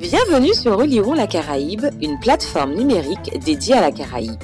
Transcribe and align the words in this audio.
Bienvenue 0.00 0.54
sur 0.54 0.78
Relirons 0.78 1.12
la 1.12 1.26
Caraïbe, 1.26 1.84
une 2.00 2.18
plateforme 2.18 2.72
numérique 2.72 3.38
dédiée 3.44 3.74
à 3.74 3.82
la 3.82 3.92
Caraïbe. 3.92 4.40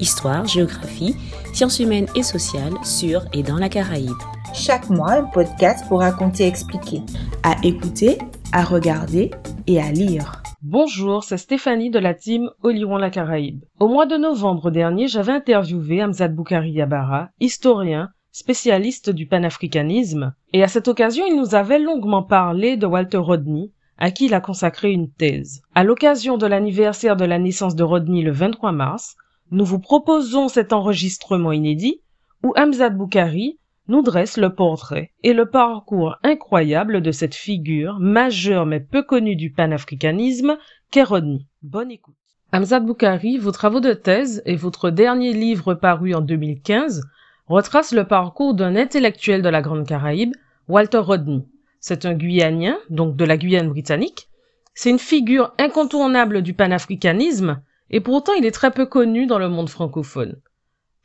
Histoire, 0.00 0.46
géographie, 0.46 1.14
sciences 1.52 1.78
humaines 1.78 2.06
et 2.16 2.22
sociales 2.22 2.72
sur 2.82 3.22
et 3.34 3.42
dans 3.42 3.58
la 3.58 3.68
Caraïbe. 3.68 4.16
Chaque 4.54 4.88
mois, 4.88 5.12
un 5.12 5.24
podcast 5.24 5.86
pour 5.88 6.00
raconter 6.00 6.44
et 6.44 6.46
expliquer. 6.46 7.02
À 7.42 7.54
écouter, 7.62 8.16
à 8.52 8.64
regarder 8.64 9.30
et 9.66 9.78
à 9.78 9.92
lire. 9.92 10.42
Bonjour, 10.62 11.22
c'est 11.22 11.36
Stéphanie 11.36 11.90
de 11.90 11.98
la 11.98 12.14
team 12.14 12.48
Oliron 12.62 12.96
la 12.96 13.10
Caraïbe. 13.10 13.62
Au 13.78 13.88
mois 13.88 14.06
de 14.06 14.16
novembre 14.16 14.70
dernier, 14.70 15.06
j'avais 15.06 15.32
interviewé 15.32 16.02
Hamzad 16.02 16.34
Boukari 16.34 16.70
Yabara, 16.70 17.28
historien, 17.40 18.08
spécialiste 18.32 19.10
du 19.10 19.26
panafricanisme, 19.26 20.32
et 20.54 20.64
à 20.64 20.68
cette 20.68 20.88
occasion, 20.88 21.26
il 21.28 21.36
nous 21.36 21.54
avait 21.54 21.78
longuement 21.78 22.22
parlé 22.22 22.78
de 22.78 22.86
Walter 22.86 23.18
Rodney, 23.18 23.70
à 23.98 24.10
qui 24.10 24.26
il 24.26 24.34
a 24.34 24.40
consacré 24.40 24.90
une 24.90 25.10
thèse. 25.10 25.62
À 25.74 25.84
l'occasion 25.84 26.36
de 26.36 26.46
l'anniversaire 26.46 27.16
de 27.16 27.24
la 27.24 27.38
naissance 27.38 27.76
de 27.76 27.82
Rodney 27.82 28.22
le 28.22 28.32
23 28.32 28.72
mars, 28.72 29.16
nous 29.50 29.64
vous 29.64 29.78
proposons 29.78 30.48
cet 30.48 30.72
enregistrement 30.72 31.52
inédit 31.52 32.00
où 32.42 32.52
Hamzad 32.56 32.96
Boukari 32.96 33.58
nous 33.88 34.02
dresse 34.02 34.36
le 34.36 34.54
portrait 34.54 35.10
et 35.22 35.32
le 35.32 35.46
parcours 35.46 36.16
incroyable 36.22 37.02
de 37.02 37.12
cette 37.12 37.34
figure 37.34 37.98
majeure 38.00 38.66
mais 38.66 38.80
peu 38.80 39.02
connue 39.02 39.36
du 39.36 39.50
panafricanisme 39.50 40.56
qu'est 40.90 41.02
Rodney. 41.02 41.46
Bonne 41.62 41.90
écoute. 41.90 42.14
Hamzad 42.52 42.86
Boukari, 42.86 43.36
vos 43.38 43.50
travaux 43.50 43.80
de 43.80 43.92
thèse 43.92 44.42
et 44.46 44.56
votre 44.56 44.90
dernier 44.90 45.32
livre 45.32 45.74
paru 45.74 46.14
en 46.14 46.20
2015 46.20 47.02
retracent 47.46 47.92
le 47.92 48.04
parcours 48.04 48.54
d'un 48.54 48.76
intellectuel 48.76 49.42
de 49.42 49.48
la 49.48 49.60
Grande 49.60 49.86
Caraïbe, 49.86 50.32
Walter 50.68 50.98
Rodney. 50.98 51.44
C'est 51.86 52.06
un 52.06 52.14
Guyanien, 52.14 52.78
donc 52.88 53.14
de 53.14 53.26
la 53.26 53.36
Guyane 53.36 53.68
britannique. 53.68 54.30
C'est 54.72 54.88
une 54.88 54.98
figure 54.98 55.52
incontournable 55.58 56.40
du 56.40 56.54
panafricanisme 56.54 57.60
et 57.90 58.00
pourtant 58.00 58.32
il 58.32 58.46
est 58.46 58.52
très 58.52 58.70
peu 58.70 58.86
connu 58.86 59.26
dans 59.26 59.38
le 59.38 59.50
monde 59.50 59.68
francophone. 59.68 60.40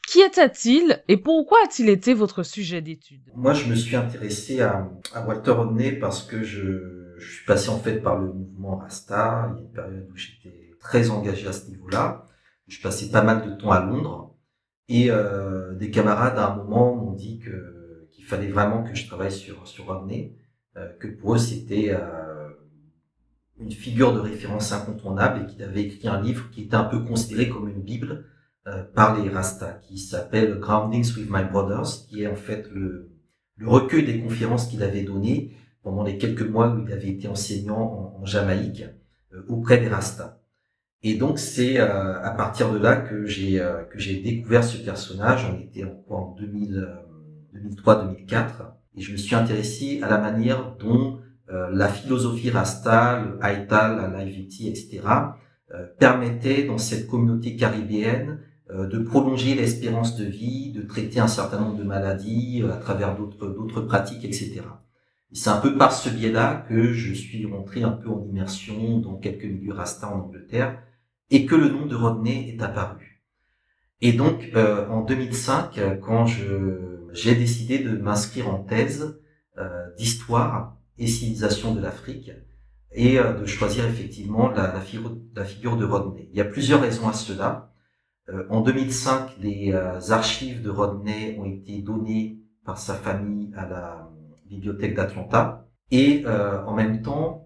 Qui 0.08 0.22
était-il 0.22 1.04
et 1.10 1.18
pourquoi 1.18 1.58
a-t-il 1.66 1.90
été 1.90 2.14
votre 2.14 2.44
sujet 2.44 2.80
d'étude? 2.80 3.20
Moi, 3.36 3.52
je 3.52 3.70
me 3.70 3.76
suis 3.76 3.98
intéressé 3.98 4.62
à, 4.62 4.90
Walter 5.28 5.52
Rodney 5.52 5.92
parce 6.00 6.24
que 6.24 6.44
je, 6.44 7.18
suis 7.20 7.46
passé 7.46 7.68
en 7.68 7.80
fait 7.80 7.98
par 7.98 8.18
le 8.18 8.32
mouvement 8.32 8.78
Rasta. 8.78 9.52
Il 9.52 9.56
y 9.56 9.60
a 9.60 9.62
une 9.64 9.74
période 9.74 10.08
où 10.10 10.16
j'étais 10.16 10.78
très 10.80 11.10
engagé 11.10 11.46
à 11.46 11.52
ce 11.52 11.68
niveau-là. 11.68 12.26
Je 12.70 12.82
passais 12.82 13.10
pas 13.10 13.22
mal 13.22 13.46
de 13.46 13.54
temps 13.54 13.72
à 13.72 13.82
Londres 13.82 14.34
et 14.88 15.12
euh, 15.12 15.76
des 15.76 15.92
camarades 15.92 16.38
à 16.38 16.54
un 16.54 16.56
moment 16.56 16.96
m'ont 16.96 17.12
dit 17.12 17.42
qu'il 17.42 18.24
fallait 18.24 18.48
vraiment 18.48 18.82
que 18.84 18.96
je 18.96 19.08
travaille 19.08 19.34
sur 19.34 19.68
sur 19.68 19.86
Rodney, 19.86 20.38
que 21.00 21.08
pour 21.08 21.36
eux 21.36 21.38
c'était 21.38 21.92
euh, 21.92 22.50
une 23.60 23.72
figure 23.72 24.14
de 24.14 24.20
référence 24.20 24.72
incontournable 24.72 25.42
et 25.42 25.46
qu'il 25.46 25.62
avait 25.64 25.84
écrit 25.84 26.08
un 26.08 26.22
livre 26.22 26.50
qui 26.52 26.64
était 26.64 26.76
un 26.76 26.86
peu 26.86 27.04
considéré 27.04 27.50
comme 27.50 27.68
une 27.68 27.82
bible 27.82 28.26
euh, 28.68 28.84
par 28.84 29.20
les 29.20 29.30
Rasta, 29.30 29.80
qui 29.84 29.98
s'appelle 29.98 30.60
Groundings 30.60 31.16
with 31.18 31.30
My 31.30 31.44
Brothers, 31.44 32.06
qui 32.08 32.24
est 32.24 32.28
en 32.28 32.36
fait 32.36 32.70
le, 32.72 33.12
recueil 33.62 34.06
des 34.06 34.22
conférences 34.22 34.68
qu'il 34.68 34.84
avait 34.84 35.04
données 35.04 35.54
pendant 35.84 36.04
les 36.04 36.18
quelques 36.18 36.48
mois 36.48 36.74
où 36.74 36.86
il 36.86 36.94
avait 36.94 37.10
été 37.10 37.28
enseignant 37.28 38.16
en, 38.20 38.26
Jamaïque 38.26 38.86
euh, 39.34 39.44
auprès 39.48 39.80
des 39.80 39.90
Rasta. 39.90 40.42
Et 41.04 41.16
donc 41.16 41.40
c'est 41.40 41.80
euh, 41.80 42.22
à 42.22 42.32
partir 42.32 42.72
de 42.72 42.78
là 42.78 42.98
que 42.98 43.26
j'ai 43.26 44.22
découvert 44.22 44.64
ce 44.64 44.78
personnage. 44.78 45.46
On 45.50 45.60
était 45.60 45.84
en 45.84 46.06
en 46.10 46.36
2003-2004 46.40 48.79
et 48.96 49.02
je 49.02 49.12
me 49.12 49.18
suis 49.18 49.36
intéressé 49.36 50.02
à 50.02 50.10
la 50.10 50.18
manière 50.18 50.76
dont 50.78 51.20
la 51.72 51.88
philosophie 51.88 52.52
Rasta, 52.52 53.24
le 53.24 53.44
Haïtal, 53.44 53.98
la 53.98 54.08
naivety, 54.08 54.68
etc. 54.68 55.02
permettait 55.98 56.66
dans 56.66 56.78
cette 56.78 57.08
communauté 57.08 57.56
caribéenne 57.56 58.40
euh, 58.72 58.86
de 58.86 59.00
prolonger 59.00 59.56
l'espérance 59.56 60.16
de 60.16 60.26
vie, 60.26 60.72
de 60.72 60.84
traiter 60.84 61.20
un 61.20 61.28
certain 61.28 61.60
nombre 61.60 61.78
de 61.78 61.84
maladies 61.84 62.62
euh, 62.62 62.72
à 62.72 62.78
travers 62.78 63.16
d'autres 63.18 63.82
pratiques, 63.82 64.24
etc. 64.24 64.62
C'est 65.32 65.50
un 65.50 65.58
peu 65.58 65.76
par 65.76 65.92
ce 65.92 66.08
biais-là 66.08 66.68
que 66.70 66.94
je 66.94 67.12
suis 67.12 67.48
rentré 67.48 67.82
un 67.82 67.90
peu 67.92 68.10
en 68.10 68.24
immersion 68.24 69.00
dans 69.00 69.16
quelques 69.16 69.46
milieux 69.46 69.74
rasta 69.74 70.08
en 70.08 70.20
Angleterre 70.20 70.84
et 71.32 71.48
que 71.48 71.56
le 71.56 71.70
nom 71.70 71.88
de 71.88 71.96
Rodney 71.96 72.50
est 72.50 72.62
apparu. 72.62 73.24
Et 74.02 74.14
donc 74.14 74.52
euh, 74.56 74.88
en 74.90 75.02
2005, 75.02 75.80
quand 76.02 76.28
je 76.28 76.89
j'ai 77.14 77.36
décidé 77.36 77.80
de 77.80 77.98
m'inscrire 77.98 78.50
en 78.50 78.64
thèse 78.64 79.20
d'histoire 79.98 80.78
et 80.98 81.08
civilisation 81.08 81.76
de 81.76 81.82
l'Afrique 81.82 82.32
et 82.92 83.18
de 83.18 83.46
choisir 83.46 83.86
effectivement 83.86 84.50
la, 84.50 84.72
la, 84.74 84.80
figure, 84.80 85.18
la 85.36 85.44
figure 85.44 85.76
de 85.76 85.86
Rodney. 85.86 86.30
Il 86.32 86.38
y 86.38 86.42
a 86.42 86.46
plusieurs 86.46 86.82
raisons 86.82 87.08
à 87.10 87.14
cela. 87.14 87.70
Euh, 88.32 88.46
en 88.50 88.62
2005, 88.62 89.38
les 89.40 89.74
euh, 89.74 90.00
archives 90.12 90.62
de 90.62 90.70
Rodney 90.70 91.38
ont 91.40 91.46
été 91.46 91.82
données 91.82 92.40
par 92.64 92.78
sa 92.78 92.94
famille 92.94 93.52
à 93.56 93.68
la 93.68 94.12
bibliothèque 94.46 94.96
d'Atlanta. 94.96 95.68
Et 95.92 96.24
euh, 96.26 96.64
en 96.66 96.76
même 96.76 97.02
temps, 97.02 97.46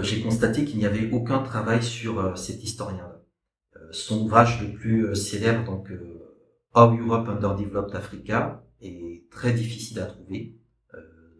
j'ai 0.00 0.22
constaté 0.22 0.64
qu'il 0.64 0.78
n'y 0.78 0.86
avait 0.86 1.10
aucun 1.10 1.40
travail 1.40 1.82
sur 1.82 2.36
cet 2.36 2.62
historien-là. 2.62 3.22
son 3.92 4.24
ouvrage 4.24 4.60
le 4.60 4.72
plus 4.74 5.14
célèbre, 5.14 5.64
donc 5.64 5.90
How 6.74 6.94
Europe 6.94 7.28
Underdeveloped 7.28 7.94
Africa, 7.94 8.62
est 8.80 9.30
très 9.30 9.52
difficile 9.52 10.00
à 10.00 10.06
trouver 10.06 10.56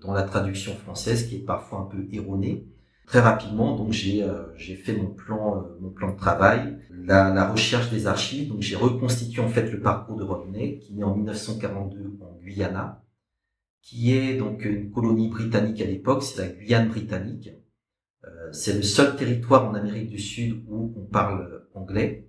dans 0.01 0.13
la 0.13 0.23
traduction 0.23 0.75
française, 0.75 1.29
qui 1.29 1.37
est 1.37 1.45
parfois 1.45 1.81
un 1.81 1.85
peu 1.85 2.07
erronée. 2.13 2.69
Très 3.07 3.21
rapidement, 3.21 3.77
donc 3.77 3.93
j'ai 3.93 4.25
euh, 4.25 4.57
fait 4.57 4.97
mon 4.97 5.07
plan 5.07 5.59
euh, 5.59 5.79
mon 5.81 5.91
plan 5.91 6.13
de 6.13 6.17
travail, 6.17 6.79
la, 6.91 7.33
la 7.33 7.49
recherche 7.49 7.91
des 7.91 8.07
archives. 8.07 8.49
Donc 8.49 8.63
j'ai 8.63 8.75
reconstitué 8.75 9.41
en 9.41 9.49
fait 9.49 9.71
le 9.71 9.81
parcours 9.81 10.17
de 10.17 10.25
Rodney, 10.25 10.79
qui 10.79 10.99
est 10.99 11.05
en 11.05 11.15
1942 11.15 12.19
en 12.21 12.39
Guyana, 12.43 13.05
qui 13.81 14.13
est 14.13 14.37
donc 14.37 14.65
une 14.65 14.91
colonie 14.91 15.29
britannique 15.29 15.81
à 15.81 15.87
l'époque, 15.87 16.25
c'est 16.25 16.43
la 16.43 16.49
Guyane 16.53 16.89
britannique. 16.89 17.51
Euh, 18.25 18.53
c'est 18.53 18.75
le 18.75 18.83
seul 18.83 19.15
territoire 19.15 19.71
en 19.71 19.75
Amérique 19.75 20.09
du 20.09 20.19
Sud 20.19 20.65
où 20.69 20.93
on 20.97 21.07
parle 21.07 21.65
anglais. 21.75 22.29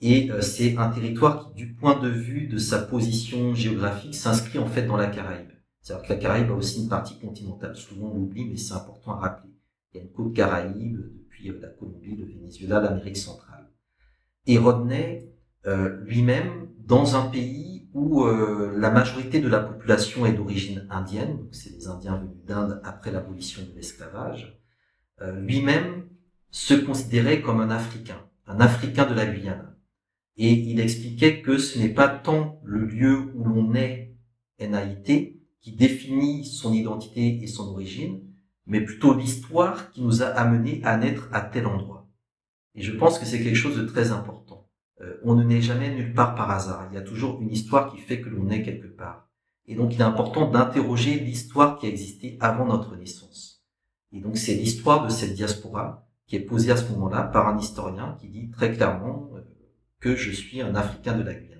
Et 0.00 0.30
c'est 0.42 0.76
un 0.76 0.90
territoire 0.90 1.46
qui, 1.46 1.54
du 1.54 1.72
point 1.72 1.98
de 1.98 2.08
vue 2.08 2.48
de 2.48 2.58
sa 2.58 2.80
position 2.80 3.54
géographique, 3.54 4.14
s'inscrit 4.14 4.58
en 4.58 4.66
fait 4.66 4.86
dans 4.86 4.96
la 4.96 5.06
Caraïbe. 5.06 5.50
C'est-à-dire 5.86 6.08
que 6.08 6.12
la 6.14 6.18
Caraïbe 6.18 6.50
a 6.50 6.54
aussi 6.54 6.82
une 6.82 6.88
partie 6.88 7.18
continentale. 7.18 7.76
Souvent 7.76 8.08
on 8.08 8.18
l'oublie, 8.18 8.44
mais 8.44 8.56
c'est 8.56 8.74
important 8.74 9.12
à 9.12 9.20
rappeler. 9.20 9.52
Il 9.96 9.98
y 9.98 10.00
a 10.00 10.02
une 10.02 10.12
côte 10.12 10.34
caraïbe 10.34 10.98
depuis 10.98 11.48
euh, 11.48 11.60
la 11.62 11.68
Colombie, 11.68 12.16
le 12.16 12.26
Venezuela, 12.26 12.80
l'Amérique 12.80 13.16
centrale. 13.16 13.70
Et 14.46 14.58
Rodney, 14.58 15.32
euh, 15.66 16.00
lui-même, 16.02 16.68
dans 16.80 17.16
un 17.16 17.28
pays 17.28 17.88
où 17.94 18.24
euh, 18.24 18.74
la 18.76 18.90
majorité 18.90 19.40
de 19.40 19.48
la 19.48 19.60
population 19.60 20.26
est 20.26 20.32
d'origine 20.32 20.86
indienne, 20.90 21.38
donc 21.38 21.54
c'est 21.54 21.70
les 21.70 21.86
Indiens 21.86 22.16
venus 22.16 22.44
d'Inde 22.44 22.80
après 22.84 23.12
l'abolition 23.12 23.62
de 23.62 23.74
l'esclavage, 23.74 24.60
lui-même 25.38 26.08
se 26.50 26.74
considérait 26.74 27.40
comme 27.40 27.60
un 27.60 27.70
Africain, 27.70 28.20
un 28.46 28.60
Africain 28.60 29.06
de 29.06 29.14
la 29.14 29.24
Guyane. 29.24 29.75
Et 30.36 30.52
il 30.52 30.80
expliquait 30.80 31.40
que 31.40 31.58
ce 31.58 31.78
n'est 31.78 31.94
pas 31.94 32.08
tant 32.08 32.60
le 32.64 32.84
lieu 32.84 33.32
où 33.34 33.44
l'on 33.44 33.74
est 33.74 34.14
NAIT 34.60 35.36
qui 35.60 35.72
définit 35.72 36.44
son 36.44 36.72
identité 36.72 37.42
et 37.42 37.46
son 37.46 37.68
origine, 37.68 38.20
mais 38.66 38.80
plutôt 38.80 39.14
l'histoire 39.14 39.90
qui 39.90 40.02
nous 40.02 40.22
a 40.22 40.26
amené 40.26 40.80
à 40.84 40.96
naître 40.96 41.28
à 41.32 41.40
tel 41.40 41.66
endroit. 41.66 42.08
Et 42.74 42.82
je 42.82 42.92
pense 42.92 43.18
que 43.18 43.24
c'est 43.24 43.42
quelque 43.42 43.56
chose 43.56 43.76
de 43.76 43.84
très 43.84 44.10
important. 44.12 44.68
Euh, 45.00 45.16
on 45.24 45.34
ne 45.34 45.44
naît 45.44 45.62
jamais 45.62 45.94
nulle 45.94 46.14
part 46.14 46.34
par 46.34 46.50
hasard. 46.50 46.88
Il 46.90 46.94
y 46.94 46.98
a 46.98 47.02
toujours 47.02 47.40
une 47.40 47.50
histoire 47.50 47.90
qui 47.90 47.98
fait 47.98 48.20
que 48.20 48.28
l'on 48.28 48.50
est 48.50 48.62
quelque 48.62 48.86
part. 48.86 49.28
Et 49.66 49.74
donc 49.74 49.94
il 49.94 50.00
est 50.00 50.04
important 50.04 50.50
d'interroger 50.50 51.18
l'histoire 51.18 51.78
qui 51.78 51.86
a 51.86 51.88
existé 51.88 52.36
avant 52.40 52.66
notre 52.66 52.96
naissance. 52.96 53.64
Et 54.12 54.20
donc 54.20 54.36
c'est 54.36 54.54
l'histoire 54.54 55.04
de 55.04 55.10
cette 55.10 55.34
diaspora 55.34 56.06
qui 56.26 56.36
est 56.36 56.40
posée 56.40 56.70
à 56.70 56.76
ce 56.76 56.90
moment-là 56.92 57.22
par 57.22 57.48
un 57.48 57.58
historien 57.58 58.16
qui 58.20 58.28
dit 58.28 58.50
très 58.50 58.72
clairement 58.72 59.30
que 60.06 60.14
je 60.14 60.30
suis 60.30 60.60
un 60.60 60.76
Africain 60.76 61.18
de 61.18 61.24
la 61.24 61.34
Guyane. 61.34 61.58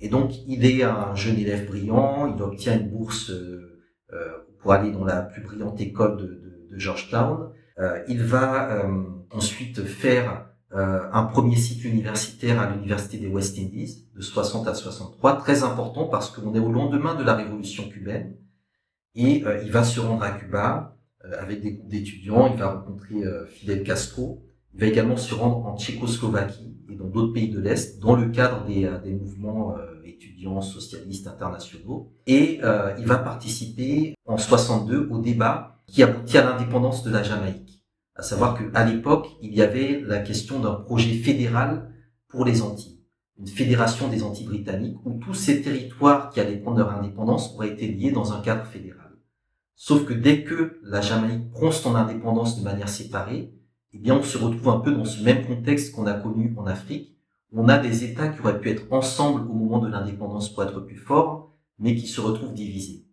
Et 0.00 0.08
donc 0.08 0.32
il 0.46 0.64
est 0.64 0.82
un 0.82 1.14
jeune 1.14 1.38
élève 1.38 1.66
brillant, 1.66 2.34
il 2.34 2.42
obtient 2.42 2.80
une 2.80 2.88
bourse 2.88 3.30
euh, 3.30 3.80
pour 4.60 4.72
aller 4.72 4.90
dans 4.92 5.04
la 5.04 5.20
plus 5.20 5.42
brillante 5.42 5.78
école 5.78 6.16
de, 6.16 6.24
de, 6.70 6.78
Georgetown. 6.78 7.50
Euh, 7.78 8.02
il 8.08 8.22
va 8.22 8.84
euh, 8.84 9.04
ensuite 9.30 9.84
faire 9.84 10.46
euh, 10.72 11.02
un 11.12 11.24
premier 11.24 11.56
cycle 11.56 11.88
universitaire 11.88 12.60
à 12.60 12.70
l'université 12.70 13.18
des 13.18 13.26
West 13.26 13.58
Indies 13.58 14.08
de 14.14 14.22
60 14.22 14.66
à 14.66 14.74
63, 14.74 15.36
très 15.38 15.62
important 15.62 16.06
parce 16.06 16.30
qu'on 16.30 16.54
est 16.54 16.60
au 16.60 16.72
lendemain 16.72 17.14
de 17.14 17.24
la 17.24 17.34
révolution 17.34 17.88
cubaine 17.88 18.36
et 19.14 19.44
il 19.64 19.72
va 19.72 19.82
se 19.82 19.98
rendre 19.98 20.22
à 20.22 20.30
Cuba 20.30 20.96
avec 21.38 21.60
des 21.60 21.72
groupes 21.72 21.90
d'étudiants, 21.90 22.46
il 22.52 22.58
va 22.58 22.74
rencontrer 22.74 23.16
Fidel 23.48 23.82
Castro, 23.82 24.46
il 24.72 24.80
va 24.80 24.86
également 24.86 25.16
se 25.16 25.34
rendre 25.34 25.66
en 25.66 25.76
Tchécoslovaquie 25.76 26.69
et 26.90 26.96
dans 26.96 27.06
d'autres 27.06 27.32
pays 27.32 27.50
de 27.50 27.60
l'Est 27.60 28.00
dans 28.00 28.16
le 28.16 28.28
cadre 28.30 28.64
des, 28.66 28.90
des 29.04 29.12
mouvements 29.12 29.74
étudiants 30.20 30.60
socialistes 30.60 31.26
internationaux. 31.26 32.12
Et 32.26 32.60
euh, 32.62 32.94
il 32.98 33.06
va 33.06 33.18
participer 33.18 34.14
en 34.26 34.36
62 34.36 35.08
au 35.10 35.18
débat 35.18 35.82
qui 35.86 36.02
aboutit 36.02 36.38
à 36.38 36.44
l'indépendance 36.44 37.02
de 37.02 37.10
la 37.10 37.22
Jamaïque. 37.22 37.82
À 38.14 38.22
savoir 38.22 38.58
qu'à 38.58 38.84
l'époque, 38.84 39.28
il 39.42 39.54
y 39.54 39.62
avait 39.62 40.02
la 40.06 40.18
question 40.18 40.60
d'un 40.60 40.74
projet 40.74 41.14
fédéral 41.14 41.90
pour 42.28 42.44
les 42.44 42.62
Antilles, 42.62 43.02
une 43.38 43.46
fédération 43.46 44.08
des 44.08 44.22
Antilles 44.22 44.46
britanniques 44.46 44.98
où 45.04 45.18
tous 45.18 45.34
ces 45.34 45.62
territoires 45.62 46.30
qui 46.30 46.40
allaient 46.40 46.58
prendre 46.58 46.78
leur 46.78 46.90
indépendance 46.90 47.54
auraient 47.54 47.70
été 47.70 47.88
liés 47.88 48.12
dans 48.12 48.32
un 48.32 48.40
cadre 48.40 48.66
fédéral. 48.66 49.10
Sauf 49.74 50.04
que 50.04 50.12
dès 50.12 50.44
que 50.44 50.78
la 50.84 51.00
Jamaïque 51.00 51.50
prend 51.50 51.72
son 51.72 51.94
indépendance 51.94 52.58
de 52.58 52.64
manière 52.64 52.90
séparée, 52.90 53.54
eh 53.92 53.98
bien, 53.98 54.16
on 54.16 54.22
se 54.22 54.38
retrouve 54.38 54.68
un 54.68 54.80
peu 54.80 54.92
dans 54.92 55.04
ce 55.04 55.22
même 55.22 55.46
contexte 55.46 55.94
qu'on 55.94 56.06
a 56.06 56.14
connu 56.14 56.54
en 56.56 56.66
Afrique. 56.66 57.16
On 57.52 57.68
a 57.68 57.78
des 57.78 58.04
États 58.04 58.28
qui 58.28 58.40
auraient 58.40 58.60
pu 58.60 58.70
être 58.70 58.86
ensemble 58.92 59.50
au 59.50 59.52
moment 59.52 59.78
de 59.78 59.88
l'indépendance 59.88 60.52
pour 60.52 60.62
être 60.62 60.80
plus 60.80 60.96
forts, 60.96 61.56
mais 61.78 61.96
qui 61.96 62.06
se 62.06 62.20
retrouvent 62.20 62.54
divisés. 62.54 63.06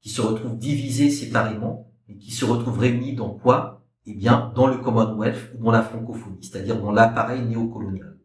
Qui 0.00 0.08
se 0.08 0.20
retrouvent 0.20 0.58
divisés 0.58 1.10
séparément, 1.10 1.92
et 2.08 2.16
qui 2.16 2.32
se 2.32 2.44
retrouvent 2.44 2.78
réunis 2.78 3.14
dans 3.14 3.30
quoi? 3.30 3.84
Eh 4.06 4.14
bien, 4.14 4.52
dans 4.56 4.66
le 4.66 4.78
Commonwealth 4.78 5.52
ou 5.54 5.64
dans 5.64 5.70
la 5.70 5.82
francophonie, 5.82 6.42
c'est-à-dire 6.42 6.80
dans 6.80 6.90
l'appareil 6.90 7.42
néocolonial. 7.42 8.18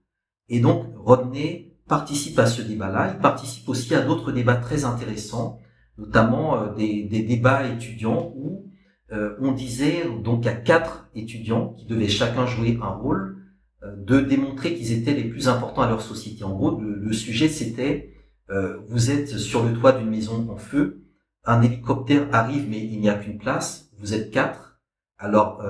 Et 0.50 0.60
donc, 0.62 0.86
Rodney 0.95 1.75
participe 1.88 2.40
à 2.40 2.45
ce 2.45 2.62
débat-là. 2.62 3.13
Il 3.13 3.19
participe 3.19 3.68
aussi 3.68 3.94
à 3.94 4.01
d'autres 4.01 4.31
débats 4.31 4.56
très 4.56 4.86
intéressants, 4.86 5.60
notamment 5.98 6.57
euh, 6.57 6.74
des, 6.74 7.04
des 7.04 7.24
débats 7.24 7.68
étudiants 7.68 8.31
où 8.36 8.72
euh, 9.12 9.36
on 9.40 9.52
disait 9.52 10.06
donc 10.24 10.48
à 10.48 10.54
quatre 10.54 11.10
étudiants 11.14 11.74
qui 11.74 11.86
devaient 11.86 12.08
chacun 12.08 12.46
jouer 12.46 12.80
un 12.82 12.90
rôle 12.90 13.38
euh, 13.84 13.96
de 13.98 14.22
démontrer 14.22 14.74
qu'ils 14.74 14.94
étaient 14.94 15.14
les 15.14 15.26
plus 15.26 15.50
importants 15.50 15.82
à 15.82 15.90
leur 15.90 16.02
société. 16.02 16.44
En 16.44 16.56
gros, 16.56 16.80
le, 16.80 17.14
sujet 17.14 17.50
c'était 17.50 18.14
euh, 18.50 18.78
vous 18.88 19.12
êtes 19.12 19.38
sur 19.38 19.64
le 19.64 19.74
toit 19.74 19.92
d'une 19.92 20.10
maison 20.10 20.50
en 20.50 20.58
feu, 20.58 21.04
un 21.44 21.62
hélicoptère 21.62 22.28
arrive 22.32 22.70
mais 22.70 22.80
il 22.84 23.00
n'y 23.02 23.10
a 23.10 23.16
qu'une 23.16 23.38
place, 23.38 23.92
vous 24.00 24.14
êtes 24.14 24.32
quatre, 24.32 24.80
alors 25.18 25.62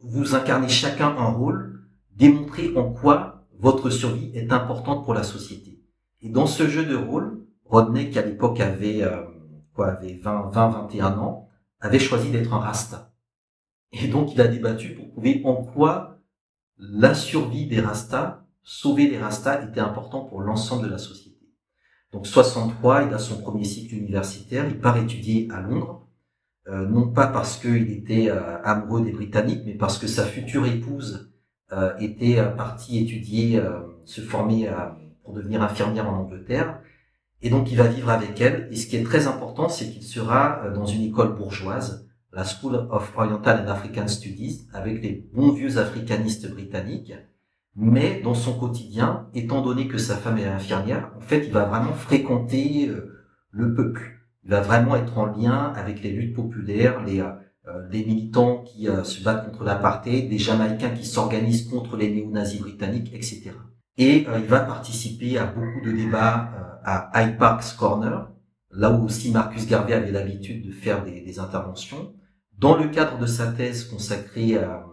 vous 0.00 0.34
incarnez 0.34 0.68
chacun 0.68 1.08
un 1.08 1.28
rôle, 1.28 1.80
démontrez 2.14 2.76
en 2.76 2.92
quoi 2.92 3.46
votre 3.58 3.90
survie 3.90 4.30
est 4.34 4.52
importante 4.52 5.04
pour 5.04 5.14
la 5.14 5.22
société. 5.22 5.82
Et 6.22 6.28
dans 6.28 6.46
ce 6.46 6.68
jeu 6.68 6.84
de 6.84 6.96
rôle, 6.96 7.44
Rodney, 7.64 8.10
qui 8.10 8.18
à 8.18 8.22
l'époque 8.22 8.60
avait 8.60 9.02
quoi, 9.74 9.88
avait 9.88 10.18
20, 10.22 10.50
20, 10.52 10.68
21 10.68 11.18
ans, 11.18 11.45
avait 11.86 11.98
choisi 11.98 12.30
d'être 12.30 12.52
un 12.52 12.58
rasta. 12.58 13.12
Et 13.92 14.08
donc 14.08 14.34
il 14.34 14.40
a 14.40 14.48
débattu 14.48 14.94
pour 14.94 15.10
prouver 15.10 15.40
en 15.44 15.54
quoi 15.64 16.18
la 16.78 17.14
survie 17.14 17.66
des 17.66 17.80
rastas, 17.80 18.44
sauver 18.62 19.08
les 19.08 19.18
rastas, 19.18 19.64
était 19.64 19.80
important 19.80 20.24
pour 20.24 20.40
l'ensemble 20.40 20.84
de 20.84 20.90
la 20.90 20.98
société. 20.98 21.36
Donc 22.12 22.26
63, 22.26 23.04
il 23.04 23.14
a 23.14 23.18
son 23.18 23.40
premier 23.40 23.64
cycle 23.64 23.94
universitaire, 23.94 24.66
il 24.68 24.78
part 24.78 24.96
étudier 24.98 25.48
à 25.50 25.60
Londres, 25.60 26.06
euh, 26.68 26.86
non 26.86 27.08
pas 27.08 27.28
parce 27.28 27.58
qu'il 27.58 27.90
était 27.90 28.28
euh, 28.28 28.62
amoureux 28.62 29.02
des 29.02 29.12
Britanniques, 29.12 29.62
mais 29.64 29.74
parce 29.74 29.98
que 29.98 30.06
sa 30.06 30.24
future 30.24 30.66
épouse 30.66 31.32
euh, 31.72 31.96
était 31.98 32.42
partie 32.56 32.98
étudier, 32.98 33.62
se 34.04 34.20
former 34.20 34.70
pour 35.24 35.34
devenir 35.34 35.62
infirmière 35.62 36.08
en 36.08 36.18
Angleterre, 36.20 36.80
et 37.42 37.50
donc, 37.50 37.70
il 37.70 37.76
va 37.76 37.86
vivre 37.86 38.10
avec 38.10 38.40
elle. 38.40 38.68
Et 38.70 38.76
ce 38.76 38.86
qui 38.86 38.96
est 38.96 39.04
très 39.04 39.26
important, 39.26 39.68
c'est 39.68 39.90
qu'il 39.90 40.02
sera 40.02 40.62
euh, 40.64 40.72
dans 40.72 40.86
une 40.86 41.02
école 41.02 41.34
bourgeoise, 41.34 42.08
la 42.32 42.44
School 42.44 42.88
of 42.90 43.12
Oriental 43.16 43.64
and 43.64 43.70
African 43.70 44.08
Studies, 44.08 44.66
avec 44.72 45.02
les 45.02 45.28
bons 45.32 45.52
vieux 45.52 45.78
africanistes 45.78 46.50
britanniques. 46.50 47.14
Mais 47.74 48.20
dans 48.22 48.34
son 48.34 48.58
quotidien, 48.58 49.28
étant 49.34 49.60
donné 49.60 49.86
que 49.86 49.98
sa 49.98 50.16
femme 50.16 50.38
est 50.38 50.46
infirmière, 50.46 51.12
en 51.16 51.20
fait, 51.20 51.44
il 51.46 51.52
va 51.52 51.64
vraiment 51.64 51.92
fréquenter 51.92 52.88
euh, 52.88 53.22
le 53.50 53.74
peuple. 53.74 54.18
Il 54.44 54.50
va 54.50 54.60
vraiment 54.60 54.96
être 54.96 55.18
en 55.18 55.26
lien 55.26 55.72
avec 55.76 56.02
les 56.02 56.12
luttes 56.12 56.34
populaires, 56.34 57.02
les, 57.04 57.20
euh, 57.20 57.88
militants 57.90 58.62
qui 58.62 58.86
se 59.02 59.24
battent 59.24 59.50
contre 59.50 59.64
l'apartheid, 59.64 60.28
des 60.28 60.38
Jamaïcains 60.38 60.90
qui 60.90 61.04
s'organisent 61.04 61.68
contre 61.68 61.96
les 61.96 62.14
néo-nazis 62.14 62.60
britanniques, 62.60 63.12
etc. 63.12 63.50
Et 63.98 64.26
il 64.38 64.44
va 64.44 64.60
participer 64.60 65.38
à 65.38 65.46
beaucoup 65.46 65.84
de 65.84 65.92
débats 65.92 66.80
à 66.84 67.10
Hyde 67.14 67.38
Park's 67.38 67.72
Corner, 67.72 68.30
là 68.70 68.92
où 68.92 69.04
aussi 69.04 69.30
Marcus 69.30 69.66
Garvey 69.66 69.94
avait 69.94 70.12
l'habitude 70.12 70.66
de 70.66 70.70
faire 70.70 71.04
des, 71.04 71.38
interventions. 71.38 72.14
Dans 72.58 72.76
le 72.76 72.88
cadre 72.88 73.18
de 73.18 73.26
sa 73.26 73.52
thèse 73.52 73.84
consacrée 73.84 74.56
à, 74.56 74.84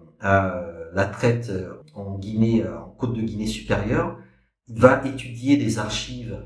la 0.94 1.06
traite 1.06 1.52
en 1.94 2.18
Guinée, 2.18 2.66
en 2.68 2.90
Côte 2.92 3.14
de 3.14 3.22
Guinée 3.22 3.48
supérieure, 3.48 4.18
il 4.68 4.80
va 4.80 5.06
étudier 5.06 5.58
des 5.58 5.80
archives 5.80 6.46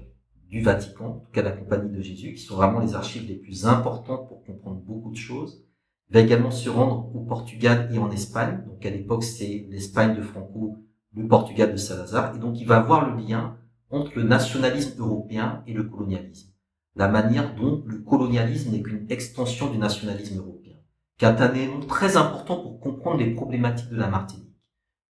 du 0.50 0.62
Vatican, 0.62 1.06
en 1.06 1.20
tout 1.20 1.32
cas 1.32 1.44
la 1.44 1.52
Compagnie 1.52 1.92
de 1.92 2.02
Jésus, 2.02 2.34
qui 2.34 2.42
sont 2.42 2.56
vraiment 2.56 2.80
les 2.80 2.96
archives 2.96 3.28
les 3.28 3.36
plus 3.36 3.66
importantes 3.66 4.28
pour 4.28 4.44
comprendre 4.44 4.82
beaucoup 4.82 5.12
de 5.12 5.18
choses. 5.18 5.64
Il 6.10 6.14
va 6.14 6.22
également 6.22 6.52
se 6.52 6.70
rendre 6.70 7.14
au 7.14 7.20
Portugal 7.20 7.90
et 7.94 7.98
en 7.98 8.10
Espagne. 8.10 8.64
Donc 8.66 8.86
à 8.86 8.90
l'époque, 8.90 9.24
c'est 9.24 9.68
l'Espagne 9.70 10.16
de 10.16 10.22
Franco, 10.22 10.78
le 11.18 11.28
Portugal 11.28 11.72
de 11.72 11.78
Salazar. 11.78 12.36
Et 12.36 12.40
donc 12.40 12.60
il 12.60 12.68
va 12.68 12.80
voir 12.80 13.10
le 13.10 13.22
lien 13.22 13.58
entre 13.90 14.12
le 14.16 14.24
nationalisme 14.24 15.00
européen 15.00 15.64
et 15.68 15.74
le 15.74 15.84
colonialisme. 15.84 16.52
La 16.96 17.08
manière 17.08 17.56
dont 17.56 17.84
le 17.86 18.00
colonialisme 18.00 18.72
n'est 18.72 18.82
qu'une 18.82 19.06
extension 19.10 19.72
du 19.72 19.78
nationalisme 19.78 20.40
européen, 20.40 20.76
qui 21.18 21.26
un 21.26 21.54
élément 21.54 21.80
très 21.82 22.18
important 22.18 22.58
pour 22.62 22.80
comprendre 22.80 23.20
les 23.20 23.34
problématiques 23.34 23.90
de 23.90 23.98
la 23.98 24.08
Martinique. 24.08 24.48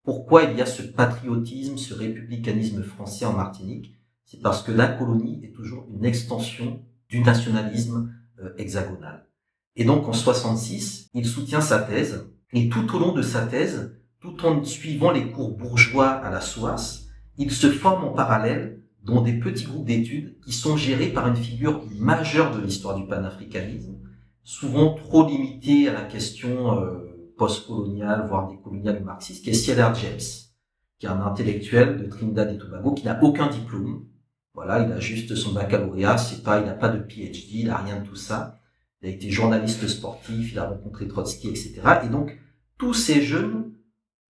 Pourquoi 0.04 0.44
il 0.44 0.56
y 0.56 0.62
a 0.62 0.66
ce 0.66 0.82
patriotisme, 0.82 1.76
ce 1.76 1.94
républicanisme 1.94 2.82
français 2.82 3.26
en 3.26 3.32
Martinique? 3.32 3.98
C'est 4.24 4.40
parce 4.40 4.62
que 4.62 4.72
la 4.72 4.88
colonie 4.88 5.40
est 5.42 5.54
toujours 5.54 5.86
une 5.90 6.04
extension 6.04 6.82
du 7.08 7.20
nationalisme 7.20 8.12
euh, 8.40 8.52
hexagonal. 8.58 9.26
Et 9.76 9.84
donc 9.84 10.06
en 10.08 10.12
66, 10.12 11.10
il 11.14 11.26
soutient 11.26 11.60
sa 11.60 11.78
thèse, 11.80 12.30
et 12.52 12.68
tout 12.68 12.94
au 12.94 12.98
long 12.98 13.12
de 13.12 13.22
sa 13.22 13.46
thèse, 13.46 13.98
tout 14.20 14.44
en 14.44 14.64
suivant 14.64 15.10
les 15.10 15.30
cours 15.30 15.56
bourgeois 15.56 16.08
à 16.08 16.30
la 16.30 16.40
SOAS, 16.40 17.06
ils 17.36 17.52
se 17.52 17.70
forment 17.70 18.04
en 18.04 18.12
parallèle 18.12 18.82
dans 19.04 19.22
des 19.22 19.38
petits 19.38 19.64
groupes 19.64 19.86
d'études 19.86 20.38
qui 20.40 20.52
sont 20.52 20.76
gérés 20.76 21.08
par 21.08 21.28
une 21.28 21.36
figure 21.36 21.84
majeure 21.96 22.54
de 22.54 22.60
l'histoire 22.60 22.96
du 22.96 23.06
panafricanisme, 23.06 23.98
souvent 24.42 24.94
trop 24.94 25.26
limitée 25.26 25.88
à 25.88 25.92
la 25.92 26.02
question 26.02 26.80
euh, 26.80 27.32
post-coloniale, 27.36 28.26
voire 28.28 28.48
décoloniale 28.48 29.00
ou 29.00 29.04
marxiste, 29.04 29.44
qui 29.44 29.50
est 29.50 29.54
Cedar 29.54 29.94
James, 29.94 30.18
qui 30.98 31.06
est 31.06 31.08
un 31.08 31.20
intellectuel 31.20 31.96
de 31.96 32.08
Trinidad 32.08 32.52
et 32.52 32.58
Tobago 32.58 32.92
qui 32.92 33.04
n'a 33.04 33.22
aucun 33.22 33.46
diplôme. 33.46 34.04
Voilà, 34.52 34.84
il 34.84 34.92
a 34.92 34.98
juste 34.98 35.36
son 35.36 35.52
baccalauréat, 35.52 36.18
c'est 36.18 36.42
pas, 36.42 36.58
il 36.58 36.66
n'a 36.66 36.74
pas 36.74 36.88
de 36.88 36.98
PhD, 36.98 37.52
il 37.52 37.66
n'a 37.68 37.76
rien 37.76 38.00
de 38.00 38.06
tout 38.06 38.16
ça. 38.16 38.58
Il 39.00 39.08
a 39.08 39.12
été 39.12 39.30
journaliste 39.30 39.86
sportif, 39.86 40.50
il 40.50 40.58
a 40.58 40.68
rencontré 40.68 41.06
Trotsky, 41.06 41.48
etc. 41.48 41.80
Et 42.04 42.08
donc, 42.08 42.36
tous 42.76 42.94
ces 42.94 43.22
jeunes 43.22 43.72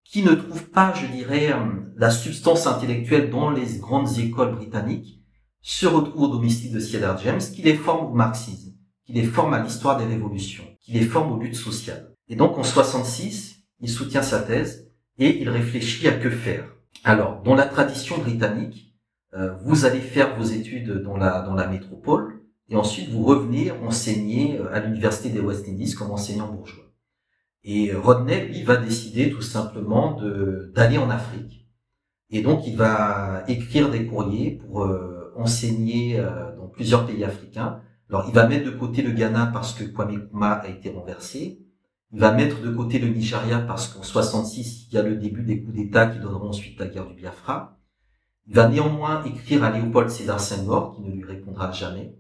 qui 0.10 0.24
ne 0.24 0.34
trouvent 0.34 0.70
pas, 0.70 0.94
je 0.94 1.06
dirais, 1.08 1.52
euh, 1.52 1.58
la 1.98 2.10
substance 2.10 2.68
intellectuelle 2.68 3.30
dans 3.30 3.50
les 3.50 3.78
grandes 3.78 4.18
écoles 4.20 4.56
britanniques, 4.56 5.22
se 5.62 5.86
retrouvent 5.86 6.36
au 6.36 6.40
de 6.40 6.80
Cedar 6.80 7.18
James, 7.18 7.42
qui 7.42 7.62
les 7.62 7.76
forme 7.76 8.12
au 8.12 8.16
marxisme, 8.16 8.74
qui 9.06 9.12
les 9.12 9.26
forme 9.26 9.54
à 9.54 9.62
l'histoire 9.62 9.98
des 9.98 10.06
révolutions, 10.06 10.64
qui 10.80 10.94
les 10.94 11.06
forme 11.06 11.34
aux 11.34 11.40
luttes 11.40 11.56
sociales. 11.56 12.14
Et 12.30 12.36
donc 12.36 12.58
en 12.58 12.64
66, 12.64 13.58
il 13.82 13.90
soutient 13.90 14.22
sa 14.22 14.40
thèse 14.40 14.90
et 15.20 15.42
il 15.42 15.50
réfléchit 15.50 16.08
à 16.08 16.14
que 16.14 16.30
faire. 16.30 16.66
Alors, 17.04 17.42
dans 17.44 17.56
la 17.56 17.66
tradition 17.66 18.18
britannique, 18.18 18.96
euh, 19.34 19.56
vous 19.64 19.84
allez 19.84 20.00
faire 20.00 20.38
vos 20.38 20.46
études 20.46 21.04
dans 21.04 21.18
la, 21.18 21.42
dans 21.42 21.54
la 21.54 21.68
métropole 21.68 22.42
et 22.70 22.76
ensuite 22.76 23.10
vous 23.10 23.24
revenez 23.24 23.72
enseigner 23.72 24.58
euh, 24.60 24.74
à 24.74 24.80
l'université 24.80 25.30
des 25.30 25.42
West 25.42 25.68
Indies 25.68 25.94
comme 25.96 26.12
enseignant 26.12 26.48
bourgeois. 26.48 26.87
Et 27.64 27.94
Rodney, 27.94 28.48
lui, 28.48 28.64
va 28.64 28.78
décider 28.78 29.30
tout 29.30 29.42
simplement 29.42 30.20
d'aller 30.74 30.98
en 30.98 31.10
Afrique. 31.10 31.68
Et 32.30 32.42
donc, 32.42 32.68
il 32.68 32.76
va 32.76 33.44
écrire 33.48 33.90
des 33.90 34.06
courriers 34.06 34.52
pour 34.52 34.84
euh, 34.84 35.34
enseigner 35.36 36.20
euh, 36.20 36.56
dans 36.58 36.68
plusieurs 36.68 37.06
pays 37.06 37.24
africains. 37.24 37.82
Alors, 38.10 38.26
il 38.28 38.34
va 38.34 38.48
mettre 38.48 38.66
de 38.66 38.78
côté 38.78 39.02
le 39.02 39.12
Ghana 39.12 39.48
parce 39.48 39.74
que 39.74 39.84
Kwame 39.84 40.16
Nkrumah 40.16 40.54
a 40.54 40.68
été 40.68 40.90
renversé. 40.90 41.60
Il 42.14 42.20
va 42.20 42.32
mettre 42.32 42.62
de 42.62 42.70
côté 42.70 43.00
le 43.00 43.10
Nigeria 43.10 43.60
parce 43.60 43.90
qu'en 43.90 44.04
66, 44.04 44.88
il 44.90 44.96
y 44.96 44.98
a 44.98 45.04
le 45.04 45.16
début 45.16 45.44
des 45.44 45.62
coups 45.62 45.76
d'État 45.76 46.08
qui 46.08 46.20
donneront 46.20 46.50
ensuite 46.50 46.80
la 46.80 46.88
guerre 46.88 47.08
du 47.08 47.16
Biafra. 47.16 47.78
Il 48.48 48.56
va 48.56 48.70
néanmoins 48.70 49.24
écrire 49.26 49.64
à 49.64 49.72
Léopold 49.72 50.10
Sédar 50.10 50.40
Senghor, 50.40 50.96
qui 50.96 51.02
ne 51.02 51.12
lui 51.12 51.26
répondra 51.26 51.72
jamais, 51.72 52.16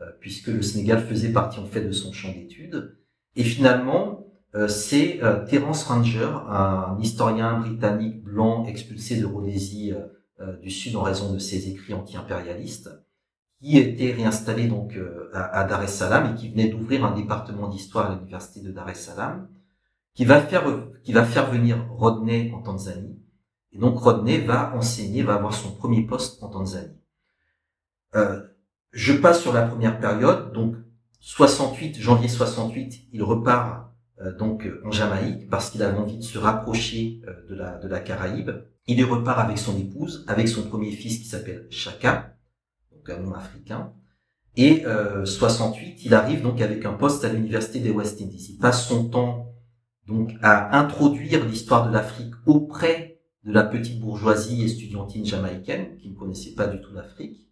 euh, 0.00 0.04
puisque 0.20 0.46
le 0.46 0.62
Sénégal 0.62 1.04
faisait 1.04 1.32
partie 1.32 1.58
en 1.58 1.66
fait 1.66 1.84
de 1.84 1.90
son 1.90 2.12
champ 2.12 2.32
d'études. 2.32 2.96
Et 3.34 3.42
finalement, 3.42 4.31
c'est 4.68 5.22
euh, 5.22 5.44
Terence 5.46 5.84
Ranger, 5.84 6.30
un 6.48 6.98
historien 7.00 7.58
britannique 7.60 8.22
blanc 8.22 8.66
expulsé 8.66 9.18
de 9.18 9.24
Rhodésie 9.24 9.94
euh, 10.40 10.56
du 10.58 10.70
Sud 10.70 10.94
en 10.96 11.02
raison 11.02 11.32
de 11.32 11.38
ses 11.38 11.70
écrits 11.70 11.94
anti-impérialistes, 11.94 12.90
qui 13.60 13.78
était 13.78 14.12
réinstallé 14.12 14.66
donc 14.66 14.98
à, 15.32 15.64
Dar 15.64 15.82
es 15.82 15.86
Salaam 15.86 16.32
et 16.32 16.38
qui 16.38 16.50
venait 16.50 16.68
d'ouvrir 16.68 17.04
un 17.04 17.14
département 17.14 17.68
d'histoire 17.68 18.10
à 18.10 18.14
l'université 18.14 18.60
de 18.60 18.72
Dar 18.72 18.88
es 18.90 18.94
Salaam, 18.94 19.48
qui 20.14 20.24
va 20.24 20.40
faire 20.40 20.64
qui 21.04 21.12
va 21.12 21.24
faire 21.24 21.50
venir 21.50 21.86
Rodney 21.90 22.52
en 22.52 22.60
Tanzanie. 22.60 23.22
Et 23.70 23.78
donc 23.78 23.98
Rodney 23.98 24.38
va 24.38 24.74
enseigner, 24.74 25.22
va 25.22 25.34
avoir 25.34 25.54
son 25.54 25.70
premier 25.70 26.02
poste 26.02 26.42
en 26.42 26.48
Tanzanie. 26.48 26.98
je 28.90 29.12
passe 29.12 29.40
sur 29.40 29.52
la 29.52 29.62
première 29.62 30.00
période, 30.00 30.52
donc 30.52 30.74
68, 31.20 32.00
janvier 32.00 32.28
68, 32.28 33.10
il 33.12 33.22
repart 33.22 33.91
donc 34.38 34.68
en 34.84 34.90
Jamaïque 34.90 35.48
parce 35.48 35.70
qu'il 35.70 35.82
avait 35.82 35.98
envie 35.98 36.18
de 36.18 36.22
se 36.22 36.38
rapprocher 36.38 37.20
de 37.48 37.54
la 37.54 37.78
de 37.78 37.88
la 37.88 38.00
Caraïbe. 38.00 38.50
Il 38.86 38.98
y 38.98 39.04
repart 39.04 39.38
avec 39.38 39.58
son 39.58 39.76
épouse, 39.78 40.24
avec 40.28 40.48
son 40.48 40.62
premier 40.62 40.90
fils 40.90 41.18
qui 41.18 41.24
s'appelle 41.26 41.66
Chaka, 41.70 42.36
donc 42.90 43.08
un 43.10 43.20
nom 43.20 43.34
africain. 43.34 43.92
Et 44.56 44.84
68, 45.24 46.04
il 46.04 46.14
arrive 46.14 46.42
donc 46.42 46.60
avec 46.60 46.84
un 46.84 46.92
poste 46.92 47.24
à 47.24 47.32
l'université 47.32 47.80
des 47.80 47.90
West 47.90 48.20
Indies. 48.20 48.48
Il 48.50 48.58
passe 48.58 48.86
son 48.86 49.08
temps 49.08 49.52
donc 50.06 50.32
à 50.42 50.78
introduire 50.78 51.44
l'histoire 51.44 51.88
de 51.88 51.92
l'Afrique 51.92 52.34
auprès 52.46 53.20
de 53.44 53.52
la 53.52 53.64
petite 53.64 54.00
bourgeoisie 54.00 54.64
estudiantine 54.64 55.24
jamaïcaine 55.24 55.96
qui 55.96 56.10
ne 56.10 56.14
connaissait 56.14 56.54
pas 56.54 56.66
du 56.66 56.80
tout 56.80 56.92
l'Afrique. 56.92 57.48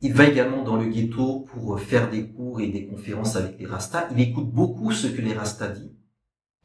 Il 0.00 0.12
va 0.12 0.26
également 0.26 0.62
dans 0.62 0.76
le 0.76 0.86
ghetto 0.86 1.40
pour 1.40 1.80
faire 1.80 2.10
des 2.10 2.28
cours 2.28 2.60
et 2.60 2.68
des 2.68 2.86
conférences 2.86 3.36
avec 3.36 3.58
les 3.58 3.66
Rastas. 3.66 4.08
Il 4.12 4.20
écoute 4.20 4.50
beaucoup 4.50 4.92
ce 4.92 5.06
que 5.06 5.22
les 5.22 5.32
Rastas 5.32 5.68
disent 5.68 5.94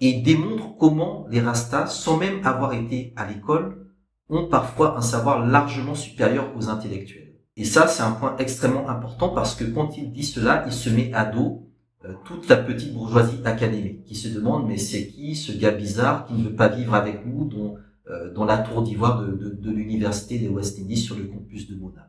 et 0.01 0.21
démontre 0.21 0.77
comment 0.77 1.27
les 1.29 1.41
Rastas, 1.41 1.87
sans 1.87 2.17
même 2.17 2.45
avoir 2.45 2.73
été 2.73 3.13
à 3.15 3.29
l'école, 3.29 3.87
ont 4.29 4.47
parfois 4.47 4.97
un 4.97 5.01
savoir 5.01 5.45
largement 5.45 5.95
supérieur 5.95 6.53
aux 6.55 6.69
intellectuels. 6.69 7.35
Et 7.57 7.65
ça, 7.65 7.87
c'est 7.87 8.03
un 8.03 8.11
point 8.11 8.37
extrêmement 8.37 8.87
important 8.87 9.29
parce 9.29 9.55
que 9.55 9.65
quand 9.65 9.97
il 9.97 10.11
dit 10.11 10.23
cela, 10.23 10.63
il 10.67 10.71
se 10.71 10.89
met 10.89 11.11
à 11.13 11.25
dos 11.25 11.69
euh, 12.05 12.13
toute 12.23 12.47
la 12.47 12.55
petite 12.55 12.93
bourgeoisie 12.93 13.41
académique 13.43 14.05
qui 14.05 14.15
se 14.15 14.29
demande 14.29 14.65
mais 14.65 14.77
c'est 14.77 15.07
qui 15.07 15.35
ce 15.35 15.51
gars 15.51 15.71
bizarre 15.71 16.25
qui 16.25 16.33
ne 16.33 16.43
veut 16.45 16.55
pas 16.55 16.69
vivre 16.69 16.93
avec 16.93 17.25
nous 17.25 17.43
dont, 17.43 17.75
euh, 18.09 18.33
dans 18.33 18.45
la 18.45 18.59
tour 18.59 18.83
d'ivoire 18.83 19.21
de, 19.21 19.33
de, 19.33 19.49
de 19.49 19.71
l'université 19.71 20.39
des 20.39 20.47
West 20.47 20.79
Indies 20.79 20.95
sur 20.95 21.17
le 21.17 21.25
campus 21.25 21.69
de 21.69 21.75
Mona? 21.75 22.08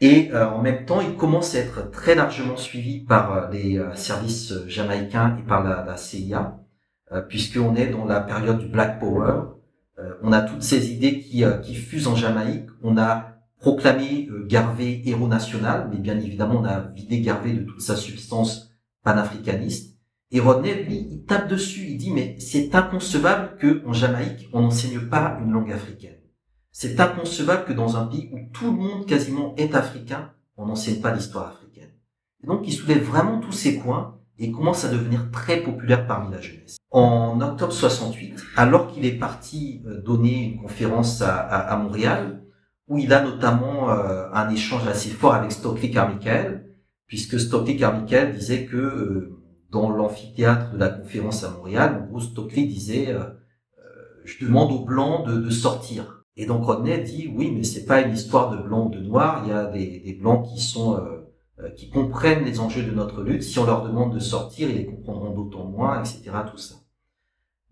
Et 0.00 0.30
euh, 0.32 0.48
en 0.48 0.62
même 0.62 0.84
temps, 0.84 1.00
il 1.00 1.16
commence 1.16 1.54
à 1.54 1.58
être 1.58 1.90
très 1.90 2.14
largement 2.14 2.56
suivi 2.56 3.00
par 3.00 3.50
les 3.50 3.80
services 3.94 4.54
jamaïcains 4.66 5.36
et 5.38 5.46
par 5.46 5.64
la, 5.64 5.84
la 5.84 5.96
CIA, 5.96 6.58
puisqu'on 7.28 7.74
est 7.74 7.88
dans 7.88 8.04
la 8.04 8.20
période 8.20 8.58
du 8.58 8.66
Black 8.66 9.00
Power. 9.00 9.42
on 10.22 10.30
a 10.30 10.42
toutes 10.42 10.62
ces 10.62 10.92
idées 10.92 11.20
qui, 11.20 11.42
qui 11.62 11.74
fusent 11.74 12.06
en 12.06 12.14
Jamaïque. 12.14 12.68
On 12.82 12.96
a 12.98 13.32
proclamé 13.60 14.28
Garvey 14.46 15.02
héros 15.04 15.26
national, 15.26 15.88
mais 15.90 15.98
bien 15.98 16.18
évidemment, 16.18 16.60
on 16.60 16.64
a 16.64 16.80
vidé 16.80 17.20
Garvey 17.20 17.54
de 17.54 17.64
toute 17.64 17.80
sa 17.80 17.96
substance 17.96 18.70
panafricaniste. 19.02 19.98
Et 20.30 20.40
Rodney, 20.40 20.82
lui, 20.82 21.06
il 21.10 21.24
tape 21.24 21.48
dessus, 21.48 21.86
il 21.88 21.96
dit, 21.96 22.10
mais 22.10 22.36
c'est 22.38 22.74
inconcevable 22.74 23.56
que 23.58 23.82
en 23.86 23.94
Jamaïque, 23.94 24.48
on 24.52 24.60
n'enseigne 24.60 25.00
pas 25.00 25.38
une 25.42 25.52
langue 25.52 25.72
africaine. 25.72 26.18
C'est 26.80 27.00
inconcevable 27.00 27.64
que 27.64 27.72
dans 27.72 27.96
un 27.96 28.06
pays 28.06 28.30
où 28.32 28.38
tout 28.52 28.66
le 28.66 28.70
monde 28.70 29.04
quasiment 29.04 29.52
est 29.56 29.74
africain, 29.74 30.30
on 30.56 30.66
n'enseigne 30.66 31.00
pas 31.00 31.12
l'histoire 31.12 31.48
africaine. 31.48 31.90
Et 32.40 32.46
donc, 32.46 32.68
il 32.68 32.72
soulève 32.72 33.02
vraiment 33.02 33.40
tous 33.40 33.50
ces 33.50 33.80
points 33.80 34.20
et 34.38 34.52
commence 34.52 34.84
à 34.84 34.88
devenir 34.88 35.28
très 35.32 35.60
populaire 35.60 36.06
parmi 36.06 36.30
la 36.30 36.40
jeunesse. 36.40 36.76
En 36.92 37.40
octobre 37.40 37.72
68, 37.72 38.40
alors 38.54 38.92
qu'il 38.92 39.04
est 39.06 39.18
parti 39.18 39.82
euh, 39.88 40.00
donner 40.00 40.52
une 40.52 40.62
conférence 40.62 41.20
à, 41.20 41.76
Montréal, 41.82 42.44
où 42.86 42.96
il 42.96 43.12
a 43.12 43.24
notamment 43.24 43.90
euh, 43.90 44.28
un 44.32 44.48
échange 44.48 44.86
assez 44.86 45.10
fort 45.10 45.34
avec 45.34 45.50
Stokely 45.50 45.90
Carmichael, 45.90 46.64
puisque 47.08 47.40
Stockley 47.40 47.74
Carmichael 47.74 48.36
disait 48.36 48.66
que 48.66 48.76
euh, 48.76 49.42
dans 49.70 49.90
l'amphithéâtre 49.90 50.74
de 50.74 50.78
la 50.78 50.90
conférence 50.90 51.42
à 51.42 51.50
Montréal, 51.50 52.04
en 52.04 52.06
gros 52.06 52.20
Stockley 52.20 52.66
disait 52.66 53.16
je 54.24 54.44
demande 54.44 54.70
aux 54.70 54.84
blancs 54.84 55.26
de, 55.26 55.50
sortir. 55.50 56.17
Et 56.38 56.46
donc 56.46 56.64
Rodney 56.64 57.02
dit 57.02 57.30
oui, 57.34 57.52
mais 57.54 57.64
c'est 57.64 57.84
pas 57.84 58.00
une 58.00 58.14
histoire 58.14 58.50
de 58.50 58.62
blanc 58.62 58.86
ou 58.86 58.90
de 58.90 59.00
noir. 59.00 59.42
Il 59.44 59.50
y 59.50 59.52
a 59.52 59.66
des, 59.66 60.16
blancs 60.18 60.46
qui 60.48 60.62
sont 60.62 60.98
qui 61.76 61.90
comprennent 61.90 62.44
les 62.44 62.60
enjeux 62.60 62.84
de 62.84 62.92
notre 62.92 63.22
lutte. 63.22 63.42
Si 63.42 63.58
on 63.58 63.66
leur 63.66 63.82
demande 63.82 64.14
de 64.14 64.20
sortir, 64.20 64.70
ils 64.70 64.76
les 64.76 64.86
comprendront 64.86 65.34
d'autant 65.34 65.64
moins, 65.64 65.98
etc. 65.98 66.30
Tout 66.50 66.56
ça. 66.58 66.76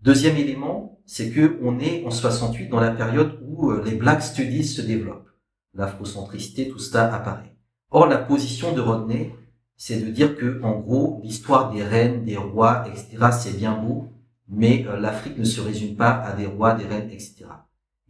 Deuxième 0.01 0.35
élément, 0.35 0.99
c'est 1.05 1.31
que 1.31 1.57
on 1.63 1.79
est 1.79 2.05
en 2.05 2.11
68 2.11 2.67
dans 2.67 2.81
la 2.81 2.91
période 2.91 3.39
où 3.47 3.71
les 3.71 3.95
Black 3.95 4.21
Studies 4.21 4.65
se 4.65 4.81
développent. 4.81 5.29
L'afrocentricité, 5.73 6.67
tout 6.67 6.79
ça 6.79 7.13
apparaît. 7.13 7.55
Or, 7.89 8.07
la 8.07 8.17
position 8.17 8.73
de 8.73 8.81
Rodney, 8.81 9.33
c'est 9.77 10.01
de 10.01 10.11
dire 10.11 10.35
que, 10.35 10.61
en 10.63 10.79
gros, 10.79 11.21
l'histoire 11.23 11.71
des 11.71 11.83
reines, 11.83 12.25
des 12.25 12.35
rois, 12.35 12.85
etc., 12.87 13.29
c'est 13.31 13.55
bien 13.55 13.77
beau, 13.77 14.09
mais 14.49 14.85
euh, 14.87 14.99
l'Afrique 14.99 15.37
ne 15.37 15.43
se 15.45 15.61
résume 15.61 15.95
pas 15.95 16.11
à 16.11 16.33
des 16.33 16.47
rois, 16.47 16.73
des 16.73 16.85
reines, 16.85 17.09
etc. 17.11 17.45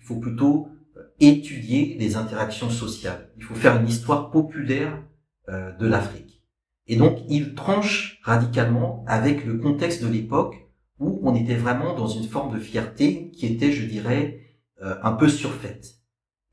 Il 0.07 0.13
faut 0.13 0.21
plutôt 0.21 0.69
euh, 0.95 1.01
étudier 1.19 1.97
les 1.99 2.15
interactions 2.15 2.69
sociales. 2.69 3.29
Il 3.35 3.43
faut 3.43 3.55
faire 3.55 3.75
une 3.75 3.87
histoire 3.87 4.31
populaire 4.31 5.03
euh, 5.49 5.71
de 5.73 5.85
l'Afrique. 5.85 6.43
Et 6.87 6.95
donc, 6.95 7.19
il 7.27 7.55
tranche 7.55 8.21
radicalement 8.23 9.03
avec 9.07 9.43
le 9.45 9.57
contexte 9.57 10.01
de 10.01 10.07
l'époque 10.07 10.55
où 10.99 11.19
on 11.23 11.35
était 11.35 11.55
vraiment 11.55 11.93
dans 11.93 12.07
une 12.07 12.27
forme 12.27 12.55
de 12.55 12.59
fierté 12.59 13.31
qui 13.31 13.45
était, 13.47 13.73
je 13.73 13.85
dirais, 13.85 14.39
un 14.79 15.11
peu 15.11 15.27
surfaite. 15.27 15.95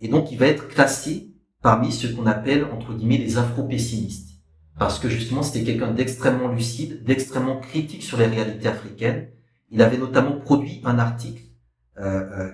Et 0.00 0.08
donc, 0.08 0.32
il 0.32 0.38
va 0.38 0.46
être 0.46 0.66
classé 0.66 1.34
parmi 1.62 1.92
ce 1.92 2.08
qu'on 2.08 2.26
appelle, 2.26 2.64
entre 2.64 2.94
guillemets, 2.94 3.18
les 3.18 3.38
afro-pessimistes. 3.38 4.34
Parce 4.78 4.98
que 4.98 5.08
justement, 5.08 5.42
c'était 5.42 5.64
quelqu'un 5.64 5.92
d'extrêmement 5.92 6.48
lucide, 6.48 7.04
d'extrêmement 7.04 7.60
critique 7.60 8.02
sur 8.02 8.18
les 8.18 8.26
réalités 8.26 8.68
africaines. 8.68 9.28
Il 9.70 9.80
avait 9.80 9.98
notamment 9.98 10.32
produit 10.32 10.80
un 10.84 10.98
article 10.98 11.42
euh, 11.42 11.44
euh 11.44 11.53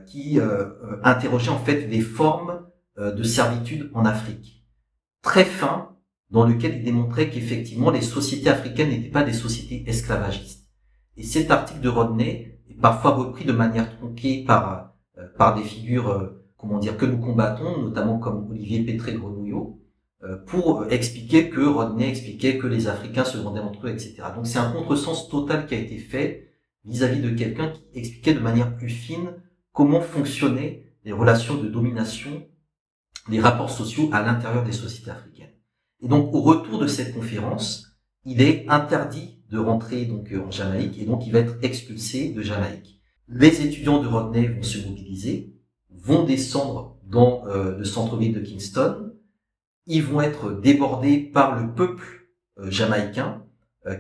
qui 0.07 0.39
euh, 0.39 0.45
euh, 0.45 1.01
interrogeait 1.03 1.51
en 1.51 1.59
fait 1.59 1.87
les 1.87 2.01
formes 2.01 2.67
de 2.99 3.23
servitude 3.23 3.91
en 3.95 4.05
Afrique. 4.05 4.67
Très 5.23 5.47
fin, 5.47 5.97
dans 6.31 6.45
lequel 6.47 6.77
il 6.77 6.85
démontrait 6.85 7.31
qu'effectivement, 7.31 7.91
les 7.91 8.03
sociétés 8.03 8.51
africaines 8.51 8.91
n'étaient 8.91 9.09
pas 9.09 9.23
des 9.23 9.33
sociétés 9.33 9.89
esclavagistes. 9.89 10.67
Et 11.17 11.23
cet 11.23 11.51
article 11.51 11.81
de 11.81 11.89
Rodney 11.89 12.61
est 12.69 12.79
parfois 12.79 13.13
repris 13.13 13.47
de 13.47 13.53
manière 13.53 13.97
tronquée 13.97 14.45
par, 14.45 14.93
par 15.39 15.55
des 15.55 15.63
figures 15.63 16.31
comment 16.61 16.79
dire, 16.79 16.97
que 16.97 17.07
nous 17.07 17.19
combattons, 17.19 17.81
notamment 17.81 18.19
comme 18.19 18.51
Olivier 18.51 18.81
Pétré-Grenouillot, 18.85 19.81
euh, 20.23 20.37
pour 20.47 20.85
expliquer 20.91 21.49
que 21.49 21.63
Rodney 21.63 22.09
expliquait 22.09 22.59
que 22.59 22.67
les 22.67 22.87
Africains 22.87 23.25
se 23.25 23.39
vendaient 23.39 23.61
entre 23.61 23.87
eux, 23.87 23.91
etc. 23.91 24.17
Donc 24.37 24.47
c'est 24.47 24.59
un 24.59 24.71
contresens 24.71 25.29
total 25.29 25.67
qui 25.67 25.75
a 25.75 25.79
été 25.79 25.97
fait 25.97 26.50
vis-à-vis 26.85 27.21
de 27.21 27.31
quelqu'un 27.31 27.71
qui 27.71 27.83
expliquait 27.95 28.35
de 28.35 28.41
manière 28.41 28.77
plus 28.77 28.89
fine 28.89 29.35
comment 29.73 30.01
fonctionnaient 30.01 30.85
les 31.05 31.13
relations 31.13 31.57
de 31.57 31.69
domination, 31.69 32.47
les 33.29 33.41
rapports 33.41 33.71
sociaux 33.71 34.11
à 34.13 34.23
l'intérieur 34.23 34.65
des 34.65 34.73
sociétés 34.73 35.11
africaines. 35.11 35.55
Et 36.01 36.09
donc 36.09 36.35
au 36.35 36.41
retour 36.41 36.79
de 36.79 36.87
cette 36.87 37.15
conférence, 37.15 37.87
il 38.25 38.43
est 38.43 38.69
interdit 38.69 39.43
de 39.51 39.59
rentrer 39.59 40.05
donc 40.05 40.33
en 40.33 40.51
Jamaïque 40.51 40.99
et 40.99 41.05
donc 41.05 41.27
il 41.27 41.33
va 41.33 41.41
être 41.41 41.57
expulsé 41.63 42.33
de 42.33 42.43
Jamaïque. 42.43 43.01
Les 43.29 43.65
étudiants 43.65 44.03
de 44.03 44.09
Rodney 44.09 44.47
vont 44.47 44.63
se 44.63 44.79
mobiliser, 44.87 45.55
vont 45.91 46.25
descendre 46.25 46.99
dans 47.05 47.47
euh, 47.47 47.77
le 47.77 47.85
centre-ville 47.85 48.35
de 48.35 48.41
Kingston. 48.41 49.13
Ils 49.87 50.03
vont 50.03 50.21
être 50.21 50.53
débordés 50.53 51.19
par 51.19 51.61
le 51.61 51.73
peuple 51.75 52.29
euh, 52.59 52.71
jamaïcain 52.71 53.43
euh, 53.43 53.50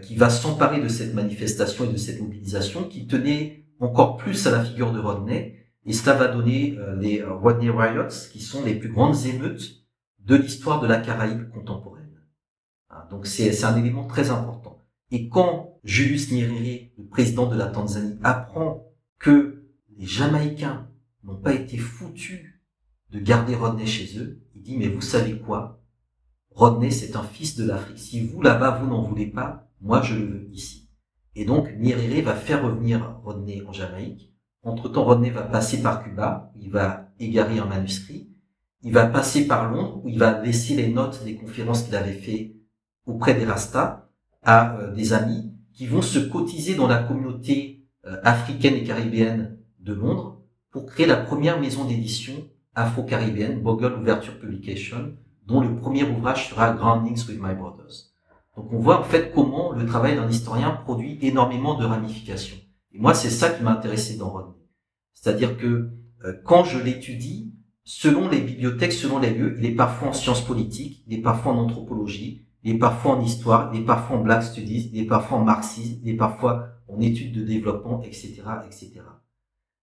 qui 0.03 0.15
va 0.17 0.31
s'emparer 0.31 0.81
de 0.81 0.89
cette 0.89 1.15
manifestation 1.15 1.85
et 1.85 1.93
de 1.93 1.97
cette 1.97 2.21
mobilisation 2.21 2.85
qui 2.85 3.07
tenait 3.07 3.65
encore 3.79 4.17
plus 4.17 4.47
à 4.47 4.51
la 4.51 4.65
figure 4.65 4.93
de 4.93 4.99
Rodney. 4.99 5.57
Et 5.87 5.93
cela 5.93 6.15
va 6.15 6.29
donner 6.29 6.77
les 6.99 7.23
Rodney 7.23 7.71
Riots, 7.71 8.29
qui 8.31 8.41
sont 8.41 8.65
les 8.65 8.75
plus 8.75 8.91
grandes 8.91 9.25
émeutes 9.25 9.87
de 10.19 10.37
l'histoire 10.37 10.81
de 10.81 10.87
la 10.87 10.99
Caraïbe 10.99 11.49
contemporaine. 11.51 12.21
Hein, 12.91 13.05
donc 13.11 13.27
c'est 13.27 13.65
un 13.65 13.77
élément 13.77 14.07
très 14.07 14.31
important. 14.31 14.85
Et 15.11 15.29
quand 15.29 15.79
Julius 15.83 16.31
Nyerere, 16.31 16.91
le 16.99 17.07
président 17.07 17.47
de 17.47 17.57
la 17.57 17.67
Tanzanie, 17.67 18.19
apprend 18.23 18.87
que 19.19 19.65
les 19.97 20.07
Jamaïcains 20.07 20.89
n'ont 21.25 21.41
pas 21.41 21.55
été 21.55 21.79
foutus 21.79 22.61
de 23.11 23.19
garder 23.19 23.55
Rodney 23.55 23.87
chez 23.87 24.19
eux. 24.19 24.43
Il 24.55 24.63
dit, 24.63 24.77
mais 24.77 24.89
vous 24.89 25.01
savez 25.01 25.39
quoi? 25.39 25.83
Rodney, 26.51 26.91
c'est 26.91 27.17
un 27.17 27.23
fils 27.23 27.57
de 27.57 27.65
l'Afrique. 27.65 27.99
Si 27.99 28.27
vous, 28.27 28.43
là-bas, 28.43 28.79
vous 28.79 28.89
n'en 28.89 29.03
voulez 29.03 29.27
pas, 29.27 29.70
moi, 29.81 30.03
je 30.03 30.15
le 30.15 30.27
veux 30.27 30.49
ici. 30.53 30.91
Et 31.35 31.45
donc, 31.45 31.71
Nyerere 31.79 32.25
va 32.25 32.35
faire 32.35 32.65
revenir 32.65 33.21
Rodney 33.25 33.63
en 33.67 33.73
Jamaïque. 33.73 34.33
Entre-temps, 34.63 35.05
Rodney 35.05 35.31
va 35.31 35.43
passer 35.43 35.81
par 35.81 36.03
Cuba, 36.03 36.53
il 36.57 36.71
va 36.71 37.11
égarer 37.19 37.59
un 37.59 37.65
manuscrit. 37.65 38.31
Il 38.83 38.93
va 38.93 39.07
passer 39.07 39.47
par 39.47 39.71
Londres, 39.71 40.01
où 40.05 40.09
il 40.09 40.19
va 40.19 40.43
laisser 40.43 40.75
les 40.75 40.89
notes 40.89 41.25
des 41.25 41.37
conférences 41.37 41.83
qu'il 41.83 41.97
avait 41.97 42.13
fait 42.13 42.57
auprès 43.07 43.35
des 43.35 43.45
Rastas 43.45 44.09
à 44.43 44.77
euh, 44.77 44.95
des 44.95 45.13
amis 45.13 45.53
qui 45.73 45.87
vont 45.87 46.03
se 46.03 46.19
cotiser 46.19 46.75
dans 46.75 46.89
la 46.89 47.03
communauté 47.03 47.87
euh, 48.07 48.19
africaine 48.23 48.75
et 48.75 48.85
caribéenne 48.85 49.59
de 49.79 49.93
Londres 49.93 50.43
pour 50.71 50.87
créer 50.87 51.07
la 51.07 51.17
première 51.17 51.61
maison 51.61 51.85
d'édition 51.85 52.35
afro-caribéenne, 52.75 53.61
Bogle 53.61 53.99
Ouverture 53.99 54.39
Publication, 54.39 55.15
dont 55.47 55.61
le 55.61 55.75
premier 55.77 56.05
ouvrage 56.05 56.51
sera 56.51 56.73
Groundings 56.73 57.27
with 57.29 57.41
My 57.41 57.55
Brothers. 57.55 58.10
Donc 58.61 58.75
on 58.75 58.79
voit 58.79 59.01
en 59.01 59.05
fait 59.05 59.33
comment 59.35 59.73
le 59.73 59.87
travail 59.87 60.17
d'un 60.17 60.29
historien 60.29 60.71
produit 60.71 61.19
énormément 61.23 61.79
de 61.79 61.87
ramifications. 61.87 62.59
Et 62.93 62.99
moi, 62.99 63.15
c'est 63.15 63.31
ça 63.31 63.49
qui 63.49 63.63
m'a 63.63 63.73
intéressé 63.73 64.19
dans 64.19 64.29
Rodney. 64.29 64.55
C'est-à-dire 65.15 65.57
que 65.57 65.93
euh, 66.27 66.35
quand 66.45 66.65
je 66.65 66.79
l'étudie, 66.79 67.55
selon 67.85 68.29
les 68.29 68.43
bibliothèques, 68.43 68.93
selon 68.93 69.19
les 69.19 69.31
lieux, 69.31 69.57
il 69.59 69.65
est 69.65 69.75
parfois 69.75 70.09
en 70.09 70.13
sciences 70.13 70.45
politiques, 70.45 71.05
il 71.07 71.19
est 71.19 71.23
parfois 71.23 71.53
en 71.53 71.59
anthropologie, 71.59 72.45
il 72.63 72.75
est 72.75 72.79
parfois 72.79 73.13
en 73.13 73.23
histoire, 73.23 73.71
il 73.73 73.81
est 73.81 73.85
parfois 73.85 74.19
en 74.19 74.23
black 74.23 74.43
studies, 74.43 74.91
il 74.93 75.01
est 75.01 75.07
parfois 75.07 75.39
en 75.39 75.45
marxisme, 75.45 75.99
il 76.03 76.11
est 76.11 76.19
parfois 76.19 76.69
en 76.87 77.01
études 77.01 77.33
de 77.33 77.43
développement, 77.43 78.03
etc., 78.03 78.43
etc. 78.67 79.01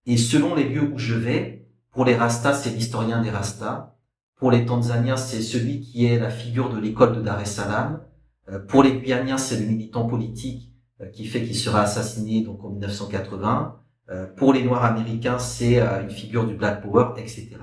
Et 0.06 0.18
selon 0.18 0.54
les 0.54 0.70
lieux 0.70 0.92
où 0.94 1.00
je 1.00 1.16
vais, 1.16 1.68
pour 1.90 2.06
les 2.06 2.16
Rastas, 2.16 2.54
c'est 2.54 2.70
l'historien 2.70 3.24
des 3.24 3.32
Rastas. 3.32 3.96
Pour 4.36 4.52
les 4.52 4.68
Tanzaniens, 4.68 5.18
c'est 5.18 5.42
celui 5.42 5.82
qui 5.82 6.06
est 6.06 6.20
la 6.20 6.30
figure 6.30 6.70
de 6.70 6.80
l'école 6.80 7.16
de 7.16 7.22
Dar 7.22 7.42
es 7.42 7.46
Salaam. 7.46 8.02
Euh, 8.50 8.60
pour 8.60 8.84
les 8.84 9.00
Guyaniens, 9.00 9.38
c'est 9.38 9.60
le 9.60 9.66
militant 9.66 10.08
politique 10.08 10.74
euh, 11.02 11.08
qui 11.08 11.26
fait 11.26 11.44
qu'il 11.44 11.56
sera 11.56 11.82
assassiné 11.82 12.42
donc 12.44 12.64
en 12.64 12.70
1980. 12.70 13.80
Euh, 14.10 14.26
pour 14.26 14.54
les 14.54 14.64
Noirs 14.64 14.86
américains, 14.86 15.40
c'est 15.40 15.80
une 15.80 16.10
figure 16.10 16.48
du 16.48 16.56
Black 16.56 16.82
Power, 16.82 17.10
etc. 17.18 17.58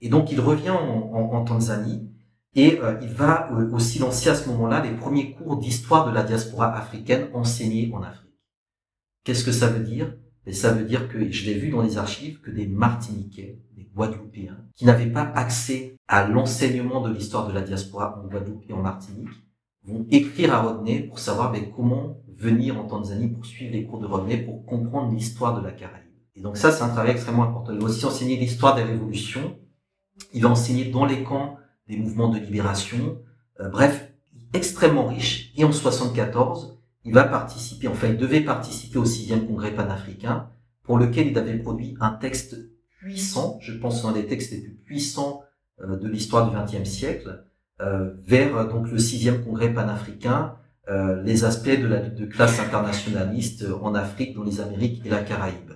Et 0.00 0.08
donc 0.08 0.30
il 0.30 0.40
revient 0.40 0.70
en, 0.70 1.44
Tanzanie 1.44 2.10
et 2.54 2.80
il 3.00 3.08
va 3.08 3.50
aussi 3.72 3.98
lancer 3.98 4.28
à 4.28 4.34
ce 4.34 4.48
moment-là 4.50 4.82
les 4.82 4.92
premiers 4.92 5.32
cours 5.32 5.58
d'histoire 5.58 6.06
de 6.06 6.14
la 6.14 6.22
diaspora 6.22 6.74
africaine 6.74 7.28
enseignés 7.32 7.90
en 7.94 8.02
Afrique. 8.02 8.30
Qu'est-ce 9.24 9.44
que 9.44 9.52
ça 9.52 9.68
veut 9.68 9.84
dire? 9.84 10.16
Et 10.46 10.52
ça 10.52 10.72
veut 10.72 10.84
dire 10.84 11.08
que 11.08 11.30
je 11.30 11.46
l'ai 11.46 11.54
vu 11.54 11.70
dans 11.70 11.82
les 11.82 11.98
archives 11.98 12.40
que 12.40 12.50
des 12.50 12.66
Martiniquais, 12.66 13.60
des 13.76 13.84
Guadeloupéens, 13.94 14.58
qui 14.74 14.84
n'avaient 14.86 15.06
pas 15.06 15.30
accès 15.34 15.96
à 16.08 16.26
l'enseignement 16.26 17.02
de 17.02 17.12
l'histoire 17.12 17.46
de 17.46 17.52
la 17.52 17.60
diaspora 17.60 18.18
en 18.18 18.26
Guadeloupe 18.26 18.64
et 18.68 18.72
en 18.72 18.82
Martinique, 18.82 19.28
vont 19.84 20.06
écrire 20.10 20.54
à 20.54 20.62
Rodney 20.62 21.00
pour 21.00 21.18
savoir 21.18 21.52
comment 21.74 22.22
venir 22.36 22.78
en 22.78 22.84
Tanzanie 22.84 23.28
pour 23.28 23.44
suivre 23.44 23.72
les 23.72 23.84
cours 23.84 24.00
de 24.00 24.06
Rodney, 24.06 24.38
pour 24.38 24.64
comprendre 24.64 25.12
l'histoire 25.12 25.60
de 25.60 25.64
la 25.64 25.72
Caraïbe. 25.72 26.04
Et 26.36 26.40
donc 26.40 26.56
ça, 26.56 26.72
c'est 26.72 26.82
un 26.82 26.88
travail 26.88 27.12
extrêmement 27.12 27.44
important. 27.44 27.72
Il 27.72 27.80
va 27.80 27.86
aussi 27.86 28.04
enseigner 28.04 28.36
l'histoire 28.36 28.74
des 28.74 28.82
révolutions. 28.82 29.58
Il 30.32 30.42
va 30.42 30.48
enseigner 30.48 30.86
dans 30.86 31.04
les 31.04 31.22
camps 31.22 31.56
des 31.86 31.96
mouvements 31.96 32.28
de 32.28 32.38
libération. 32.38 33.18
Euh, 33.60 33.68
bref, 33.68 34.12
extrêmement 34.54 35.06
riche. 35.06 35.52
Et 35.56 35.64
en 35.64 35.72
74, 35.72 36.78
il 37.04 37.12
va 37.12 37.24
participer, 37.24 37.88
enfin, 37.88 38.08
il 38.08 38.16
devait 38.16 38.42
participer 38.42 38.98
au 38.98 39.04
sixième 39.04 39.46
congrès 39.46 39.74
panafricain, 39.74 40.50
pour 40.82 40.98
lequel 40.98 41.28
il 41.28 41.38
avait 41.38 41.58
produit 41.58 41.96
un 42.00 42.10
texte 42.10 42.56
puissant, 42.98 43.58
je 43.60 43.72
pense 43.72 44.04
un 44.04 44.12
des 44.12 44.26
textes 44.26 44.52
les 44.52 44.60
plus 44.60 44.74
puissants 44.74 45.42
euh, 45.80 45.96
de 45.96 46.08
l'histoire 46.08 46.50
du 46.50 46.56
XXe 46.56 46.88
siècle, 46.88 47.44
vers 48.26 48.68
donc 48.68 48.90
le 48.90 48.98
sixième 48.98 49.44
congrès 49.44 49.72
panafricain, 49.72 50.56
euh, 50.88 51.22
les 51.22 51.44
aspects 51.44 51.68
de 51.68 51.86
la 51.86 52.00
lutte 52.00 52.16
de 52.16 52.26
classe 52.26 52.58
internationaliste 52.58 53.64
en 53.80 53.94
Afrique, 53.94 54.34
dans 54.34 54.42
les 54.42 54.60
Amériques 54.60 55.02
et 55.04 55.08
la 55.08 55.22
Caraïbe, 55.22 55.72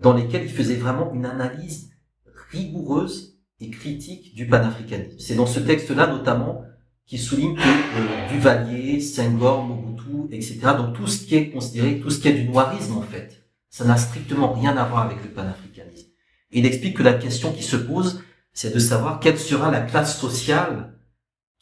dans 0.00 0.14
lesquels 0.14 0.44
il 0.44 0.50
faisait 0.50 0.76
vraiment 0.76 1.12
une 1.14 1.26
analyse 1.26 1.90
rigoureuse 2.50 3.38
et 3.60 3.70
critique 3.70 4.34
du 4.34 4.46
panafricanisme. 4.46 5.18
C'est 5.18 5.34
dans 5.34 5.46
ce 5.46 5.60
texte-là 5.60 6.06
notamment 6.06 6.64
qui 7.06 7.18
souligne 7.18 7.54
que 7.54 7.60
euh, 7.60 8.28
Duvalier, 8.32 9.00
Senghor, 9.00 9.64
Mobutu, 9.64 10.34
etc., 10.34 10.60
donc 10.76 10.96
tout 10.96 11.06
ce 11.06 11.24
qui 11.24 11.36
est 11.36 11.50
considéré, 11.50 12.00
tout 12.00 12.10
ce 12.10 12.20
qui 12.20 12.28
est 12.28 12.32
du 12.32 12.48
noirisme 12.48 12.96
en 12.96 13.02
fait, 13.02 13.44
ça 13.68 13.84
n'a 13.84 13.96
strictement 13.96 14.52
rien 14.52 14.76
à 14.76 14.84
voir 14.84 15.02
avec 15.02 15.22
le 15.22 15.30
panafricanisme. 15.30 16.08
Il 16.50 16.66
explique 16.66 16.96
que 16.96 17.02
la 17.02 17.14
question 17.14 17.52
qui 17.52 17.62
se 17.62 17.76
pose, 17.76 18.22
c'est 18.52 18.72
de 18.72 18.78
savoir 18.78 19.20
quelle 19.20 19.38
sera 19.38 19.70
la 19.70 19.80
classe 19.80 20.18
sociale 20.18 20.93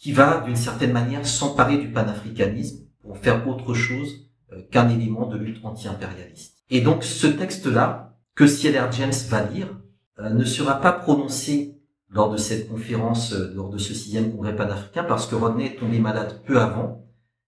qui 0.03 0.11
va, 0.11 0.41
d'une 0.41 0.57
certaine 0.57 0.93
manière, 0.93 1.25
s'emparer 1.25 1.79
du 1.79 1.93
panafricanisme 1.93 2.89
pour 3.03 3.19
faire 3.19 3.47
autre 3.47 3.73
chose 3.73 4.29
euh, 4.53 4.61
qu'un 4.69 4.89
élément 4.89 5.27
de 5.27 5.39
lutte 5.39 5.65
anti-impérialiste. 5.65 6.65
Et 6.71 6.81
donc 6.81 7.05
ce 7.05 7.29
texte-là, 7.29 8.19
que 8.35 8.49
Cieler 8.49 8.85
James 8.91 9.13
va 9.29 9.45
lire, 9.45 9.69
euh, 10.19 10.31
ne 10.31 10.45
sera 10.45 10.81
pas 10.81 10.91
prononcé 10.91 11.79
lors 12.09 12.33
de 12.33 12.37
cette 12.37 12.69
conférence, 12.69 13.33
euh, 13.33 13.53
lors 13.55 13.71
de 13.71 13.79
ce 13.79 13.95
sixième 13.95 14.33
congrès 14.33 14.57
panafricain, 14.57 15.05
parce 15.05 15.29
que 15.29 15.37
Rodney 15.37 15.67
est 15.67 15.79
tombé 15.79 16.01
malade 16.01 16.43
peu 16.45 16.61
avant, 16.61 17.07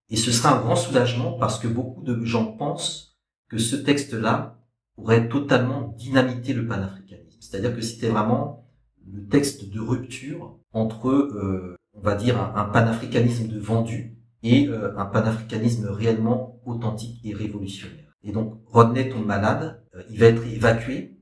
et 0.09 0.17
ce 0.17 0.31
sera 0.31 0.57
un 0.57 0.61
grand 0.61 0.77
soulagement 0.77 1.33
parce 1.33 1.59
que 1.59 1.67
beaucoup 1.67 2.03
de 2.05 2.25
gens 2.25 2.53
pensent 2.53 3.19
que 3.49 3.59
ce 3.59 3.75
texte-là 3.75 4.61
pourrait 4.95 5.29
totalement 5.29 5.93
dynamiter 5.99 6.53
le 6.53 6.69
panafricanisme. 6.69 7.39
C'est-à-dire 7.41 7.75
que 7.75 7.83
c'était 7.83 8.11
vraiment 8.11 8.65
le 9.13 9.27
texte 9.27 9.69
de 9.69 9.81
rupture 9.81 10.57
entre, 10.73 11.09
euh, 11.09 11.75
on 11.95 12.01
va 12.01 12.15
dire, 12.15 12.41
un, 12.57 12.65
panafricanisme 12.65 13.49
de 13.49 13.59
vendu 13.59 14.17
et 14.43 14.69
euh, 14.69 14.97
un 14.99 15.07
panafricanisme 15.07 15.87
réellement 15.89 16.61
authentique 16.65 17.21
et 17.25 17.35
révolutionnaire. 17.35 18.15
Et 18.23 18.33
donc 18.33 18.61
Rodney 18.67 19.09
tombe 19.09 19.27
malade, 19.27 19.83
il 20.11 20.19
va 20.19 20.27
être 20.27 20.47
évacué 20.47 21.19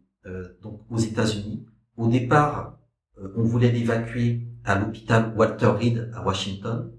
donc 0.62 0.80
aux 0.88 0.98
États-Unis. 0.98 1.66
Au 1.96 2.08
départ, 2.08 2.78
euh, 3.18 3.28
on 3.36 3.42
voulait 3.42 3.70
l'évacuer 3.70 4.46
à 4.64 4.78
l'hôpital 4.78 5.34
Walter 5.36 5.66
Reed 5.66 6.10
à 6.14 6.24
Washington. 6.24 6.92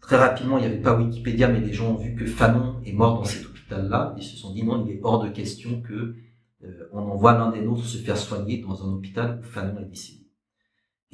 Très 0.00 0.16
rapidement, 0.16 0.58
il 0.58 0.62
n'y 0.62 0.66
avait 0.66 0.82
pas 0.82 0.96
Wikipédia, 0.96 1.48
mais 1.48 1.60
les 1.60 1.72
gens 1.72 1.92
ont 1.92 1.96
vu 1.96 2.14
que 2.14 2.26
Fanon 2.26 2.80
est 2.84 2.92
mort 2.92 3.18
dans 3.18 3.24
cet 3.24 3.46
hôpital-là. 3.46 4.14
Ils 4.18 4.22
se 4.22 4.36
sont 4.36 4.52
dit 4.52 4.62
non, 4.62 4.84
il 4.86 4.92
est 4.92 5.00
hors 5.02 5.24
de 5.24 5.30
question 5.30 5.80
que 5.80 6.14
euh, 6.62 6.88
on 6.92 7.00
envoie 7.00 7.32
l'un 7.32 7.50
des 7.50 7.62
nôtres 7.62 7.84
se 7.84 7.98
faire 7.98 8.16
soigner 8.16 8.58
dans 8.58 8.84
un 8.84 8.92
hôpital 8.92 9.40
où 9.40 9.44
Fanon 9.44 9.80
est 9.80 9.86
décédé. 9.86 10.23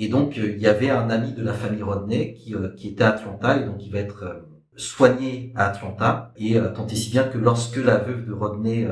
Et 0.02 0.08
donc, 0.08 0.38
euh, 0.38 0.54
il 0.56 0.62
y 0.62 0.66
avait 0.66 0.90
un 0.90 1.10
ami 1.10 1.32
de 1.32 1.42
la 1.42 1.52
famille 1.52 1.82
Rodney 1.82 2.32
qui, 2.32 2.54
qui 2.76 2.88
était 2.88 3.04
à 3.04 3.10
Atlanta, 3.10 3.58
et 3.58 3.66
donc 3.66 3.84
il 3.84 3.92
va 3.92 3.98
être 3.98 4.46
soigné 4.74 5.52
à 5.54 5.66
Atlanta, 5.66 6.32
et 6.36 6.54
tant 6.74 6.86
et 6.86 6.96
si 6.96 7.10
bien 7.10 7.24
que 7.24 7.36
lorsque 7.36 7.76
la 7.76 7.98
veuve 7.98 8.26
de 8.26 8.32
Rodney 8.32 8.88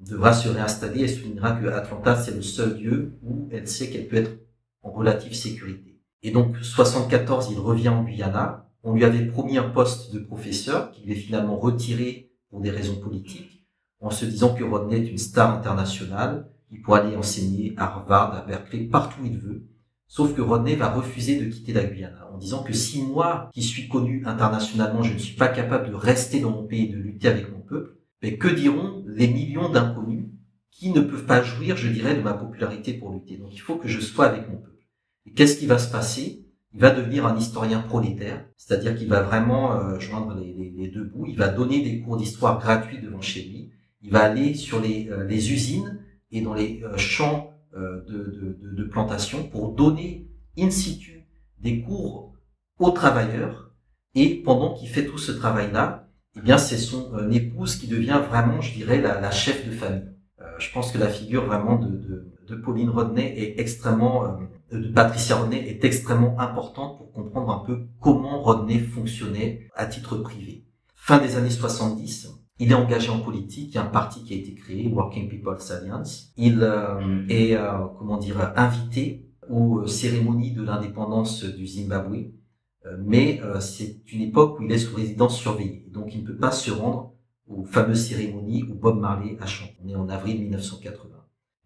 devra 0.00 0.32
se 0.32 0.48
réinstaller, 0.48 1.02
elle 1.02 1.10
soulignera 1.10 1.52
que 1.52 1.66
Atlanta, 1.66 2.16
c'est 2.16 2.34
le 2.34 2.40
seul 2.40 2.80
lieu 2.80 3.18
où 3.22 3.48
elle 3.52 3.68
sait 3.68 3.90
qu'elle 3.90 4.08
peut 4.08 4.16
être 4.16 4.38
en 4.82 4.90
relative 4.90 5.34
sécurité. 5.34 6.00
Et 6.22 6.30
donc, 6.30 6.56
74, 6.56 7.50
il 7.52 7.58
revient 7.58 7.90
en 7.90 8.02
Guyana. 8.02 8.70
On 8.82 8.94
lui 8.94 9.04
avait 9.04 9.26
promis 9.26 9.58
un 9.58 9.68
poste 9.68 10.14
de 10.14 10.18
professeur 10.18 10.92
qu'il 10.92 11.10
est 11.10 11.16
finalement 11.16 11.58
retiré 11.58 12.30
pour 12.50 12.60
des 12.60 12.70
raisons 12.70 12.96
politiques, 12.96 13.66
en 14.00 14.10
se 14.10 14.24
disant 14.24 14.54
que 14.54 14.64
Rodney 14.64 14.96
est 14.96 15.10
une 15.10 15.18
star 15.18 15.54
internationale, 15.54 16.48
il 16.70 16.80
pourra 16.80 17.00
aller 17.00 17.16
enseigner 17.16 17.74
à 17.76 17.84
Harvard, 17.84 18.34
à 18.34 18.42
Berkeley, 18.42 18.84
partout 18.84 19.20
où 19.22 19.26
il 19.26 19.38
veut. 19.38 19.66
Sauf 20.08 20.34
que 20.34 20.40
Rodney 20.40 20.74
va 20.74 20.90
refuser 20.90 21.38
de 21.38 21.44
quitter 21.44 21.74
la 21.74 21.84
Guyana, 21.84 22.30
en 22.32 22.38
disant 22.38 22.62
que 22.62 22.72
si 22.72 23.02
moi, 23.02 23.50
qui 23.52 23.62
suis 23.62 23.88
connu 23.88 24.22
internationalement, 24.24 25.02
je 25.02 25.12
ne 25.12 25.18
suis 25.18 25.36
pas 25.36 25.48
capable 25.48 25.90
de 25.90 25.94
rester 25.94 26.40
dans 26.40 26.50
mon 26.50 26.66
pays 26.66 26.86
et 26.86 26.92
de 26.92 26.96
lutter 26.96 27.28
avec 27.28 27.52
mon 27.52 27.60
peuple, 27.60 27.94
mais 28.22 28.38
que 28.38 28.48
diront 28.48 29.04
les 29.06 29.28
millions 29.28 29.68
d'inconnus 29.68 30.24
qui 30.70 30.90
ne 30.90 31.02
peuvent 31.02 31.26
pas 31.26 31.42
jouir, 31.42 31.76
je 31.76 31.88
dirais, 31.88 32.14
de 32.14 32.22
ma 32.22 32.32
popularité 32.32 32.94
pour 32.94 33.12
lutter? 33.12 33.36
Donc 33.36 33.50
il 33.52 33.60
faut 33.60 33.76
que 33.76 33.86
je 33.86 34.00
sois 34.00 34.26
avec 34.26 34.48
mon 34.48 34.56
peuple. 34.56 34.82
Et 35.26 35.32
qu'est-ce 35.32 35.58
qui 35.58 35.66
va 35.66 35.78
se 35.78 35.92
passer? 35.92 36.46
Il 36.72 36.80
va 36.80 36.90
devenir 36.90 37.26
un 37.26 37.36
historien 37.36 37.80
prolétaire, 37.80 38.46
c'est-à-dire 38.56 38.96
qu'il 38.96 39.08
va 39.08 39.22
vraiment 39.22 39.72
euh, 39.72 39.98
joindre 39.98 40.38
les, 40.38 40.88
deux 40.88 41.04
bouts. 41.04 41.26
Il 41.26 41.36
va 41.36 41.48
donner 41.48 41.82
des 41.82 42.00
cours 42.00 42.16
d'histoire 42.16 42.58
gratuits 42.58 43.00
devant 43.00 43.20
chez 43.20 43.42
lui. 43.42 43.70
Il 44.02 44.10
va 44.10 44.20
aller 44.20 44.54
sur 44.54 44.80
les, 44.80 45.08
euh, 45.10 45.28
usines 45.28 45.98
et 46.30 46.40
dans 46.40 46.54
les 46.54 46.82
euh, 46.84 46.96
champs 46.96 47.57
de, 47.74 48.58
de, 48.60 48.84
plantation 48.84 49.44
pour 49.44 49.72
donner 49.72 50.28
in 50.58 50.70
situ 50.70 51.26
des 51.60 51.82
cours 51.82 52.32
aux 52.78 52.90
travailleurs. 52.90 53.72
Et 54.14 54.42
pendant 54.42 54.74
qu'il 54.74 54.88
fait 54.88 55.06
tout 55.06 55.18
ce 55.18 55.32
travail-là, 55.32 56.08
eh 56.36 56.40
bien, 56.40 56.58
c'est 56.58 56.78
son 56.78 57.30
épouse 57.30 57.76
qui 57.76 57.86
devient 57.86 58.20
vraiment, 58.28 58.60
je 58.60 58.72
dirais, 58.74 59.00
la, 59.00 59.20
la 59.20 59.30
chef 59.30 59.66
de 59.66 59.72
famille. 59.72 60.08
je 60.58 60.72
pense 60.72 60.90
que 60.90 60.98
la 60.98 61.08
figure 61.08 61.44
vraiment 61.44 61.76
de, 61.76 62.32
de 62.48 62.56
Pauline 62.56 62.90
Rodney 62.90 63.34
est 63.36 63.60
extrêmement, 63.60 64.24
euh, 64.72 64.78
de 64.78 64.88
Patricia 64.88 65.36
Rodney 65.36 65.68
est 65.68 65.84
extrêmement 65.84 66.38
importante 66.40 66.98
pour 66.98 67.12
comprendre 67.12 67.50
un 67.50 67.64
peu 67.64 67.86
comment 68.00 68.42
Rodney 68.42 68.78
fonctionnait 68.80 69.68
à 69.74 69.86
titre 69.86 70.16
privé. 70.16 70.64
Fin 70.94 71.18
des 71.18 71.36
années 71.36 71.50
70, 71.50 72.28
il 72.58 72.70
est 72.70 72.74
engagé 72.74 73.10
en 73.10 73.20
politique. 73.20 73.70
Il 73.70 73.74
y 73.74 73.78
a 73.78 73.82
un 73.82 73.86
parti 73.86 74.24
qui 74.24 74.34
a 74.34 74.36
été 74.36 74.54
créé, 74.54 74.88
Working 74.88 75.28
People's 75.28 75.70
Alliance. 75.70 76.32
Il 76.36 76.62
euh, 76.62 77.26
est, 77.28 77.54
euh, 77.54 77.86
comment 77.98 78.18
dire, 78.18 78.52
invité 78.56 79.26
aux 79.48 79.86
cérémonies 79.86 80.52
de 80.52 80.62
l'indépendance 80.62 81.44
du 81.44 81.66
Zimbabwe. 81.66 82.32
mais 82.98 83.40
c'est 83.60 84.00
une 84.12 84.22
époque 84.22 84.58
où 84.58 84.62
il 84.62 84.72
est 84.72 84.78
sous 84.78 84.96
résidence 84.96 85.38
surveillée. 85.38 85.86
Donc 85.90 86.14
il 86.14 86.22
ne 86.22 86.26
peut 86.26 86.36
pas 86.36 86.52
se 86.52 86.70
rendre 86.70 87.14
aux 87.46 87.64
fameuses 87.64 88.06
cérémonies 88.08 88.62
où 88.64 88.74
Bob 88.74 88.98
Marley 88.98 89.36
a 89.40 89.46
chanté. 89.46 89.76
On 89.84 89.88
est 89.88 89.94
en 89.94 90.08
avril 90.08 90.40
1980. 90.40 91.18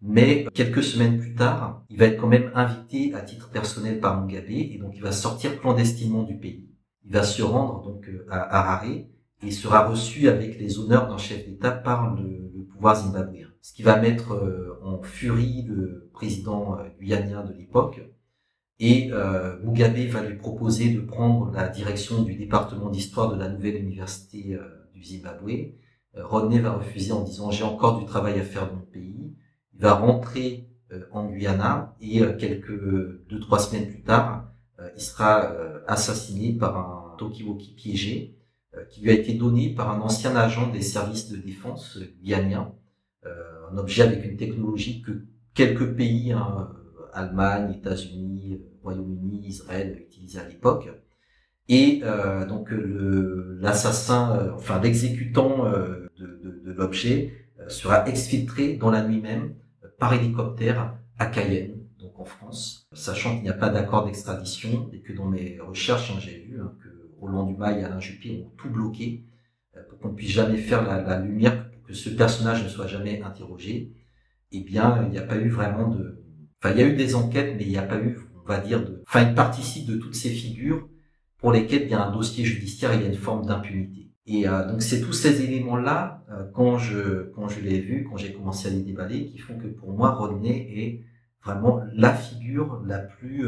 Mais 0.05 0.45
quelques 0.53 0.83
semaines 0.83 1.17
plus 1.17 1.33
tard, 1.33 1.85
il 1.89 1.97
va 1.97 2.05
être 2.05 2.19
quand 2.19 2.27
même 2.27 2.51
invité 2.55 3.13
à 3.13 3.21
titre 3.21 3.49
personnel 3.49 4.01
par 4.01 4.21
Mugabe 4.21 4.49
et 4.49 4.77
donc 4.77 4.91
il 4.95 5.01
va 5.01 5.13
sortir 5.13 5.59
clandestinement 5.61 6.23
du 6.23 6.37
pays. 6.37 6.69
Il 7.05 7.13
va 7.13 7.23
se 7.23 7.41
rendre 7.41 7.81
donc 7.83 8.09
euh, 8.09 8.25
à 8.29 8.59
Harare 8.59 9.05
et 9.45 9.51
sera 9.51 9.87
reçu 9.87 10.27
avec 10.29 10.59
les 10.59 10.79
honneurs 10.79 11.07
d'un 11.07 11.17
chef 11.17 11.45
d'État 11.45 11.71
par 11.71 12.15
le, 12.15 12.65
pouvoir 12.71 12.95
zimbabwéen. 12.95 13.47
Ce 13.61 13.73
qui 13.73 13.83
va 13.83 13.99
mettre 13.99 14.33
euh, 14.33 14.79
en 14.83 15.01
furie 15.01 15.63
le 15.67 16.09
président 16.13 16.77
euh, 16.77 16.83
guyanien 16.99 17.43
de 17.43 17.53
l'époque. 17.53 18.01
Et 18.79 19.11
Mugabe 19.63 20.09
va 20.09 20.23
lui 20.23 20.35
proposer 20.35 20.89
de 20.89 20.99
prendre 20.99 21.51
la 21.53 21.69
direction 21.69 22.23
du 22.23 22.35
département 22.35 22.89
d'histoire 22.89 23.31
de 23.31 23.39
la 23.39 23.47
nouvelle 23.47 23.75
université 23.75 24.57
du 24.93 25.03
Zimbabwe. 25.03 25.75
Rodney 26.15 26.59
va 26.59 26.73
refuser 26.73 27.13
en 27.13 27.23
disant 27.23 27.49
j'ai 27.49 27.63
encore 27.63 27.99
du 27.99 28.05
travail 28.05 28.37
à 28.39 28.43
faire 28.43 28.67
dans 28.67 28.77
mon 28.77 28.81
pays 28.81 29.33
il 29.73 29.81
va 29.81 29.93
rentrer 29.93 30.69
euh, 30.91 31.01
en 31.11 31.25
Guyana 31.25 31.95
et 32.01 32.21
euh, 32.21 32.33
quelques 32.37 32.77
deux 33.29 33.39
trois 33.39 33.59
semaines 33.59 33.89
plus 33.89 34.03
tard, 34.03 34.51
euh, 34.79 34.89
il 34.95 35.01
sera 35.01 35.51
assassiné 35.87 36.53
par 36.53 36.77
un 36.77 37.15
Tokiwoki 37.17 37.73
piégé 37.73 38.35
euh, 38.37 38.42
qui 38.89 39.01
lui 39.01 39.11
a 39.11 39.13
été 39.13 39.33
donné 39.33 39.73
par 39.73 39.91
un 39.91 40.01
ancien 40.01 40.35
agent 40.35 40.71
des 40.71 40.81
services 40.81 41.29
de 41.29 41.37
défense 41.37 41.99
guyanien, 42.21 42.73
un 43.23 43.77
objet 43.77 44.03
avec 44.03 44.25
une 44.25 44.37
technologie 44.37 45.01
que 45.01 45.25
quelques 45.53 45.95
pays, 45.95 46.31
hein, 46.31 46.69
Allemagne, 47.13 47.73
États-Unis, 47.77 48.61
Royaume-Uni, 48.81 49.47
Israël 49.47 49.97
utilisaient 49.99 50.39
à 50.39 50.47
l'époque. 50.47 50.89
Et 51.69 52.01
euh, 52.03 52.45
donc 52.45 52.69
l'assassin, 52.71 54.51
enfin 54.55 54.81
l'exécutant 54.81 55.69
de, 55.69 56.09
de, 56.19 56.61
de 56.65 56.71
l'objet 56.71 57.33
sera 57.67 58.07
exfiltré 58.07 58.73
dans 58.73 58.91
la 58.91 59.07
nuit 59.07 59.21
même 59.21 59.55
par 59.99 60.13
hélicoptère 60.13 60.97
à 61.17 61.27
Cayenne, 61.27 61.77
donc 61.99 62.19
en 62.19 62.25
France, 62.25 62.87
sachant 62.91 63.35
qu'il 63.35 63.43
n'y 63.43 63.49
a 63.49 63.53
pas 63.53 63.69
d'accord 63.69 64.05
d'extradition 64.05 64.89
et 64.91 64.99
que 65.01 65.13
dans 65.13 65.25
mes 65.25 65.59
recherches, 65.59 66.11
hein, 66.11 66.19
j'ai 66.19 66.39
vu 66.39 66.59
hein, 66.59 66.73
que 67.23 67.31
Roland 67.31 67.45
Dumas 67.45 67.77
et 67.77 67.83
Alain 67.83 67.99
Juppé 67.99 68.45
ont 68.45 68.51
tout 68.57 68.69
bloqué 68.69 69.25
euh, 69.75 69.81
pour 69.89 69.99
qu'on 69.99 70.09
ne 70.09 70.15
puisse 70.15 70.31
jamais 70.31 70.57
faire 70.57 70.83
la, 70.83 71.19
lumière, 71.19 71.69
pour 71.69 71.83
que 71.83 71.93
ce 71.93 72.09
personnage 72.09 72.63
ne 72.63 72.69
soit 72.69 72.87
jamais 72.87 73.21
interrogé. 73.21 73.93
Eh 74.51 74.61
bien, 74.61 75.03
il 75.05 75.11
n'y 75.11 75.17
a 75.17 75.23
pas 75.23 75.37
eu 75.37 75.49
vraiment 75.49 75.89
de... 75.89 76.21
Enfin, 76.61 76.73
il 76.73 76.79
y 76.79 76.83
a 76.83 76.87
eu 76.87 76.95
des 76.95 77.15
enquêtes, 77.15 77.55
mais 77.57 77.63
il 77.63 77.69
n'y 77.69 77.77
a 77.77 77.83
pas 77.83 77.99
eu, 77.99 78.19
on 78.43 78.47
va 78.47 78.59
dire, 78.59 78.81
de... 78.81 79.01
Enfin, 79.07 79.27
il 79.27 79.33
participe 79.33 79.87
de 79.87 79.97
toutes 79.97 80.15
ces 80.15 80.29
figures 80.29 80.87
pour 81.37 81.51
lesquelles 81.51 81.83
il 81.83 81.89
y 81.89 81.93
a 81.93 82.05
un 82.05 82.11
dossier 82.11 82.45
judiciaire, 82.45 82.93
il 82.93 83.01
y 83.01 83.05
a 83.05 83.07
une 83.07 83.15
forme 83.15 83.45
d'impunité. 83.45 84.11
Et 84.25 84.47
euh, 84.47 84.65
donc 84.65 84.81
c'est 84.81 85.01
tous 85.01 85.11
ces 85.11 85.41
éléments-là, 85.43 86.23
euh, 86.31 86.45
quand 86.53 86.77
je 86.77 87.29
quand 87.31 87.49
je 87.49 87.59
l'ai 87.59 87.81
vu, 87.81 88.07
quand 88.09 88.15
j'ai 88.15 88.31
commencé 88.31 88.69
à 88.69 88.71
les 88.71 88.81
déballer, 88.81 89.25
qui 89.25 89.37
font 89.37 89.57
que 89.57 89.67
pour 89.67 89.91
moi 89.91 90.11
Rodney 90.11 90.69
est 90.73 91.03
vraiment 91.43 91.81
la 91.93 92.13
figure 92.13 92.81
la 92.85 92.99
plus 92.99 93.45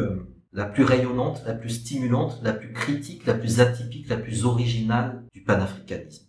la 0.56 0.66
plus 0.66 0.84
rayonnante, 0.84 1.44
la 1.46 1.54
plus 1.54 1.70
stimulante, 1.70 2.40
la 2.42 2.54
plus 2.54 2.74
critique, 2.74 3.26
la 3.28 3.36
plus 3.36 3.60
atypique, 3.60 4.10
la 4.10 4.18
plus 4.18 4.46
originale 4.46 5.24
du 5.34 5.44
panafricanisme. 5.44 6.26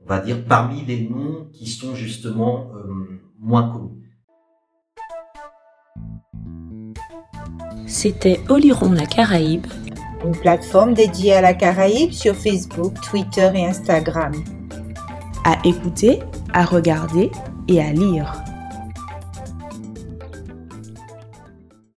On 0.00 0.06
va 0.06 0.20
dire 0.20 0.44
parmi 0.44 0.84
les 0.84 1.08
noms 1.08 1.50
qui 1.52 1.66
sont 1.66 1.94
justement 1.94 2.70
moins 3.38 3.70
connus. 3.70 4.16
C'était 7.86 8.40
Oliron 8.48 8.92
la 8.92 9.06
Caraïbe 9.06 9.66
une 10.24 10.36
plateforme 10.36 10.94
dédiée 10.94 11.34
à 11.34 11.40
la 11.40 11.54
Caraïbe 11.54 12.12
sur 12.12 12.34
Facebook, 12.34 12.94
Twitter 13.02 13.50
et 13.54 13.66
Instagram. 13.66 14.32
À 15.44 15.58
écouter, 15.64 16.20
à 16.52 16.64
regarder 16.64 17.30
et 17.68 17.82
à 17.82 17.92
lire. 17.92 18.43